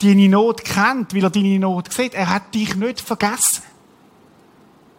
deine 0.02 0.28
Not 0.28 0.64
kennt, 0.64 1.14
weil 1.14 1.24
er 1.24 1.30
deine 1.30 1.58
Not 1.58 1.92
sieht. 1.92 2.14
Er 2.14 2.30
hat 2.30 2.54
dich 2.54 2.74
nicht 2.74 3.00
vergessen. 3.00 3.62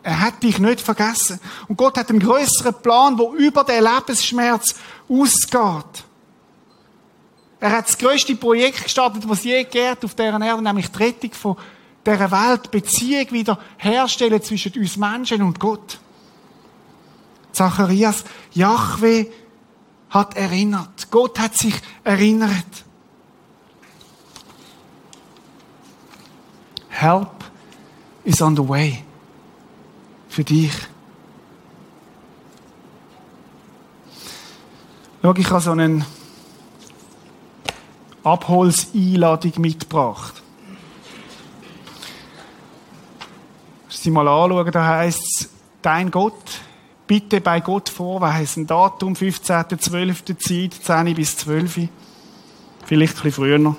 Er 0.03 0.21
hat 0.21 0.41
dich 0.41 0.59
nicht 0.59 0.81
vergessen. 0.81 1.39
Und 1.67 1.77
Gott 1.77 1.97
hat 1.97 2.09
einen 2.09 2.19
größeren 2.19 2.75
Plan, 2.81 3.17
wo 3.17 3.33
über 3.33 3.63
den 3.63 3.83
Lebensschmerz 3.83 4.75
ausgeht. 5.09 6.05
Er 7.65 7.71
hat 7.71 7.87
das 7.87 7.97
größte 7.97 8.35
Projekt 8.35 8.83
gestartet, 8.83 9.27
was 9.27 9.43
je 9.43 9.63
geht 9.63 10.05
auf 10.05 10.13
dieser 10.13 10.39
Erde, 10.39 10.61
nämlich 10.61 10.91
die 10.91 10.97
Rettung 10.99 11.33
von 11.33 11.57
dieser 12.05 12.29
Welt, 12.29 12.69
Beziehung 12.69 13.31
wieder 13.31 13.57
herstellen 13.77 14.39
zwischen 14.43 14.71
uns 14.73 14.97
Menschen 14.97 15.41
und 15.41 15.59
Gott. 15.59 15.97
Zacharias, 17.51 18.23
Yahweh 18.53 19.25
hat 20.11 20.37
erinnert. 20.37 21.09
Gott 21.09 21.39
hat 21.39 21.57
sich 21.57 21.73
erinnert. 22.03 22.85
Help 26.89 27.45
is 28.25 28.43
on 28.43 28.55
the 28.55 28.69
way. 28.69 29.03
Für 30.29 30.43
dich. 30.43 30.71
Schau, 35.23 35.33
ich 35.33 35.49
habe 35.49 35.61
so 35.61 35.71
einen 35.71 36.05
Abholseinladung 38.25 39.53
mitgebracht. 39.57 40.41
Sie 43.87 44.11
mal 44.11 44.27
anschauen, 44.27 44.71
da 44.71 44.85
heißt 44.85 45.19
es, 45.19 45.49
dein 45.81 46.11
Gott, 46.11 46.61
bitte 47.07 47.41
bei 47.41 47.59
Gott 47.59 47.89
vorweisen. 47.89 48.67
Datum 48.67 49.13
15.12. 49.13 50.37
Zeit, 50.37 50.73
10 50.73 51.15
bis 51.15 51.37
12. 51.37 51.87
Vielleicht 52.85 53.17
ein 53.17 53.23
bisschen 53.23 53.31
früher 53.31 53.57
noch. 53.57 53.75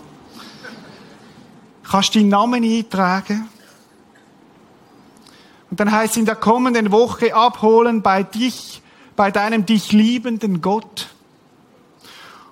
Kannst 1.89 2.15
deinen 2.15 2.29
Namen 2.29 2.65
eintragen. 2.65 3.49
Und 5.71 5.81
dann 5.81 5.91
heißt 5.91 6.13
es 6.13 6.17
in 6.19 6.27
der 6.27 6.37
kommenden 6.37 6.91
Woche 6.93 7.35
abholen 7.35 8.03
bei 8.03 8.23
dich, 8.23 8.83
bei 9.17 9.31
deinem 9.31 9.67
dich 9.67 9.93
liebenden 9.93 10.61
Gott. 10.61 11.09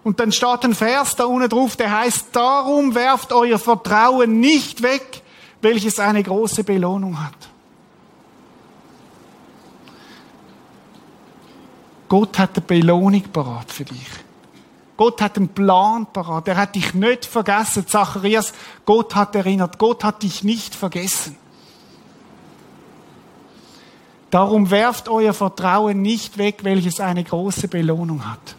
Und 0.04 0.20
dann 0.20 0.32
steht 0.32 0.64
ein 0.64 0.74
Vers 0.74 1.16
da 1.16 1.24
unten 1.24 1.48
drauf, 1.48 1.76
der 1.76 1.90
heißt, 1.90 2.28
darum 2.32 2.94
werft 2.94 3.32
euer 3.32 3.58
Vertrauen 3.58 4.38
nicht 4.38 4.82
weg, 4.82 5.22
welches 5.62 5.98
eine 5.98 6.22
große 6.22 6.62
Belohnung 6.62 7.20
hat. 7.24 7.32
Gott 12.06 12.38
hat 12.38 12.50
eine 12.56 12.66
Belohnung 12.66 13.22
parat 13.22 13.72
für 13.72 13.84
dich. 13.84 14.06
Gott 14.96 15.20
hat 15.22 15.38
einen 15.38 15.48
Plan 15.48 16.06
parat. 16.12 16.46
Er 16.48 16.56
hat 16.58 16.74
dich 16.74 16.94
nicht 16.94 17.24
vergessen. 17.24 17.86
Zacharias, 17.88 18.52
Gott 18.84 19.14
hat 19.14 19.34
erinnert. 19.34 19.78
Gott 19.78 20.04
hat 20.04 20.22
dich 20.22 20.44
nicht 20.44 20.74
vergessen. 20.74 21.36
Darum 24.30 24.70
werft 24.70 25.08
euer 25.08 25.32
Vertrauen 25.32 26.02
nicht 26.02 26.38
weg, 26.38 26.60
welches 26.62 27.00
eine 27.00 27.24
große 27.24 27.68
Belohnung 27.68 28.30
hat. 28.30 28.54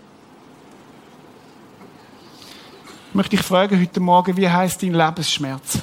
Möchte 3.16 3.38
ich 3.38 3.42
fragen 3.42 3.80
heute 3.80 4.00
Morgen, 4.02 4.36
wie 4.36 4.50
heißt 4.50 4.84
dein 4.84 4.94
Lebensschmerz? 4.94 5.80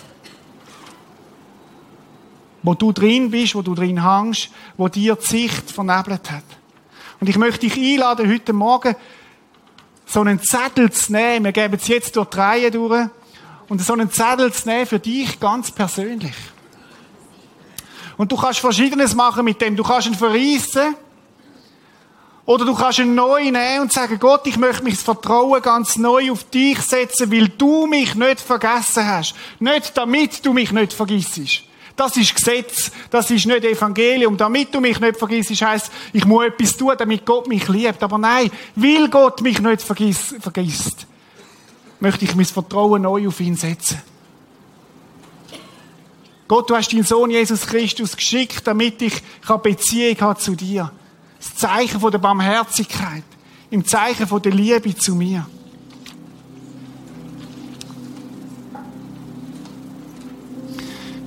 Wo 2.63 2.75
du 2.75 2.93
drin 2.93 3.31
bist, 3.31 3.55
wo 3.55 3.63
du 3.63 3.75
drin 3.75 4.07
hängst, 4.07 4.51
wo 4.77 4.89
dir 4.89 5.17
die 5.17 5.27
Sicht 5.27 5.71
vernebelt 5.71 6.31
hat. 6.31 6.45
Und 7.21 7.29
ich 7.29 7.39
möchte 7.39 7.67
dich 7.67 7.77
einladen, 7.77 8.31
heute 8.31 8.53
Morgen 8.53 8.95
so 10.05 10.21
einen 10.21 10.43
Zettel 10.43 10.93
zu 10.93 11.13
nehmen. 11.13 11.47
Wir 11.47 11.53
geben 11.53 11.75
es 11.75 11.89
jetzt 11.89 12.15
durch 12.17 12.29
die 12.29 12.37
Reihe 12.37 12.71
durch. 12.71 13.09
Und 13.69 13.81
so 13.81 13.95
einen 13.95 14.11
Zettel 14.11 14.53
zu 14.53 14.69
nehmen 14.69 14.87
für 14.87 14.99
dich 14.99 15.41
ganz 15.41 15.71
persönlich. 15.71 16.35
Und 18.19 18.31
du 18.31 18.37
kannst 18.37 18.61
Verschiedenes 18.61 19.15
machen 19.15 19.47
mit 19.47 19.59
dem. 19.61 19.75
Du 19.75 19.83
kannst 19.83 20.07
ihn 20.07 20.15
verreissen. 20.15 20.95
Oder 22.45 22.65
du 22.65 22.75
kannst 22.75 22.99
ihn 22.99 23.15
neu 23.15 23.45
nehmen 23.45 23.83
und 23.83 23.93
sagen, 23.93 24.19
Gott, 24.19 24.47
ich 24.47 24.57
möchte 24.57 24.83
mich 24.83 24.95
das 24.95 25.05
Vertrauen 25.05 25.63
ganz 25.63 25.97
neu 25.97 26.33
auf 26.33 26.45
dich 26.45 26.81
setzen, 26.81 27.31
weil 27.31 27.49
du 27.49 27.87
mich 27.87 28.15
nicht 28.15 28.41
vergessen 28.41 29.07
hast. 29.07 29.35
Nicht 29.61 29.97
damit 29.97 30.45
du 30.45 30.53
mich 30.53 30.73
nicht 30.73 30.93
vergisst. 30.93 31.63
Das 31.95 32.17
ist 32.17 32.35
Gesetz, 32.35 32.91
das 33.11 33.31
ist 33.31 33.47
nicht 33.47 33.65
Evangelium. 33.65 34.37
Damit 34.37 34.75
du 34.75 34.81
mich 34.81 34.99
nicht 34.99 35.19
vergisst, 35.19 35.63
heisst, 35.63 35.93
ich 36.13 36.25
muss 36.25 36.47
etwas 36.47 36.77
tun, 36.77 36.95
damit 36.99 37.25
Gott 37.25 37.47
mich 37.47 37.69
liebt. 37.69 38.03
Aber 38.03 38.19
nein, 38.19 38.51
weil 38.75 39.09
Gott 39.09 39.41
mich 39.41 39.61
nicht 39.61 39.83
vergisst, 39.83 40.35
vergisst 40.41 41.07
möchte 42.03 42.25
ich 42.25 42.35
mein 42.35 42.45
Vertrauen 42.45 43.03
neu 43.03 43.29
auf 43.29 43.41
ihn 43.41 43.55
setzen. 43.55 44.03
Gott, 46.49 46.69
du 46.69 46.77
hast 46.77 46.93
deinen 46.93 47.05
Sohn 47.05 47.31
Jesus 47.31 47.65
Christus 47.65 48.17
geschickt, 48.17 48.67
damit 48.67 49.01
ich 49.01 49.23
Beziehung 49.63 50.21
habe 50.21 50.39
zu 50.39 50.57
dir. 50.57 50.91
Das 51.43 51.57
Zeichen 51.57 51.99
von 51.99 52.13
der 52.13 52.19
Barmherzigkeit. 52.19 53.25
Im 53.71 53.85
Zeichen 53.85 54.29
von 54.29 54.41
der 54.41 54.53
Liebe 54.53 54.95
zu 54.95 55.17
mir. 55.17 55.45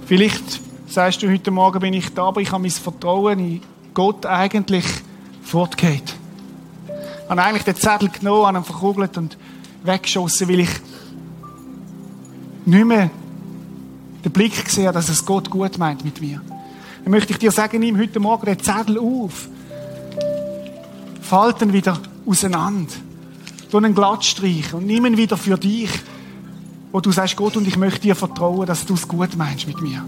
Vielleicht 0.05 0.61
sagst 0.88 1.22
du, 1.22 1.30
heute 1.30 1.51
Morgen 1.51 1.80
bin 1.80 1.93
ich 1.93 2.13
da, 2.13 2.28
aber 2.28 2.39
ich 2.39 2.51
habe 2.51 2.61
mein 2.61 2.72
Vertrauen 2.72 3.39
in 3.39 3.61
Gott 3.93 4.26
eigentlich 4.26 4.86
fortgeht. 5.43 6.16
Ich 6.88 7.30
habe 7.30 7.43
eigentlich 7.43 7.63
den 7.63 7.76
Zettel 7.76 8.09
genommen, 8.09 8.45
habe 8.45 8.59
ihn 8.59 8.63
verkugelt 8.63 9.18
und 9.18 9.38
weggeschossen, 9.84 10.47
weil 10.47 10.61
ich 10.61 10.70
nicht 12.66 12.86
mehr 12.86 13.09
den 14.24 14.32
Blick 14.32 14.53
habe, 14.78 14.93
dass 14.93 15.09
es 15.09 15.26
Gott 15.26 15.49
gut 15.49 15.78
meint 15.78 16.05
mit 16.05 16.22
mir. 16.22 16.39
Dann 17.03 17.11
möchte 17.11 17.34
ich 17.34 17.39
dir 17.39 17.51
sagen, 17.51 17.80
nimm 17.80 17.97
heute 17.97 18.20
Morgen 18.20 18.45
den 18.45 18.59
Zettel 18.59 18.97
auf 18.97 19.49
falten 21.26 21.74
wieder 21.74 22.00
auseinander. 22.26 22.94
Du 23.72 23.78
einen 23.78 23.96
glatt 23.96 24.24
streichen 24.24 24.80
und 24.80 24.86
nimm 24.86 25.06
ihn 25.06 25.18
wieder 25.18 25.38
für 25.38 25.58
dich, 25.58 25.90
wo 26.92 27.02
du 27.02 27.12
sagst, 27.12 27.36
Gott, 27.36 27.58
und 27.58 27.68
ich 27.68 27.78
möchte 27.78 28.02
dir 28.02 28.16
vertrauen, 28.16 28.66
dass 28.66 28.86
du 28.86 28.94
es 28.94 29.08
gut 29.08 29.36
meinst 29.36 29.68
mit 29.68 29.82
mir. 29.82 30.06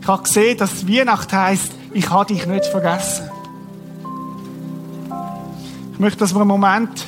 Ich 0.00 0.06
habe 0.06 0.22
gesehen, 0.22 0.58
dass 0.58 0.86
Weihnacht 0.86 1.32
heisst, 1.32 1.72
ich 1.94 2.10
habe 2.10 2.34
dich 2.34 2.46
nicht 2.46 2.66
vergessen. 2.66 3.30
Ich 5.92 5.98
möchte, 5.98 6.18
dass 6.18 6.34
wir 6.34 6.40
einen 6.40 6.48
Moment 6.48 7.06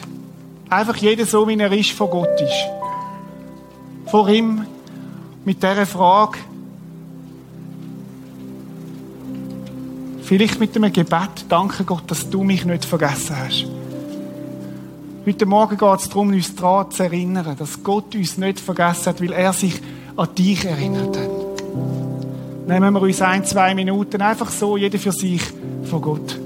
einfach 0.70 0.96
jeder 0.96 1.26
so, 1.26 1.46
wie 1.48 1.58
er 1.58 1.72
ist, 1.72 1.90
vor 1.90 2.08
Gott 2.08 2.40
ist. 2.40 4.10
Vor 4.10 4.28
ihm 4.28 4.64
mit 5.44 5.62
dieser 5.62 5.86
Frage, 5.86 6.38
Vielleicht 10.22 10.60
mit 10.60 10.76
einem 10.76 10.92
Gebet, 10.92 11.46
danke 11.48 11.84
Gott, 11.84 12.04
dass 12.06 12.30
du 12.30 12.44
mich 12.44 12.64
nicht 12.64 12.84
vergessen 12.84 13.36
hast. 13.36 13.66
Heute 15.26 15.46
Morgen 15.46 15.76
geht 15.76 16.00
es 16.00 16.08
darum, 16.08 16.28
uns 16.28 16.54
daran 16.54 16.90
zu 16.90 17.02
erinnern, 17.02 17.56
dass 17.58 17.82
Gott 17.82 18.14
uns 18.14 18.38
nicht 18.38 18.60
vergessen 18.60 19.06
hat, 19.06 19.20
weil 19.20 19.32
er 19.32 19.52
sich 19.52 19.80
an 20.16 20.28
dich 20.36 20.64
erinnert 20.64 21.16
hat. 21.16 21.30
Nehmen 22.68 22.94
wir 22.94 23.02
uns 23.02 23.20
ein, 23.20 23.44
zwei 23.44 23.74
Minuten 23.74 24.22
einfach 24.22 24.50
so, 24.50 24.76
jeder 24.76 24.98
für 24.98 25.12
sich, 25.12 25.42
vor 25.84 26.00
Gott. 26.00 26.38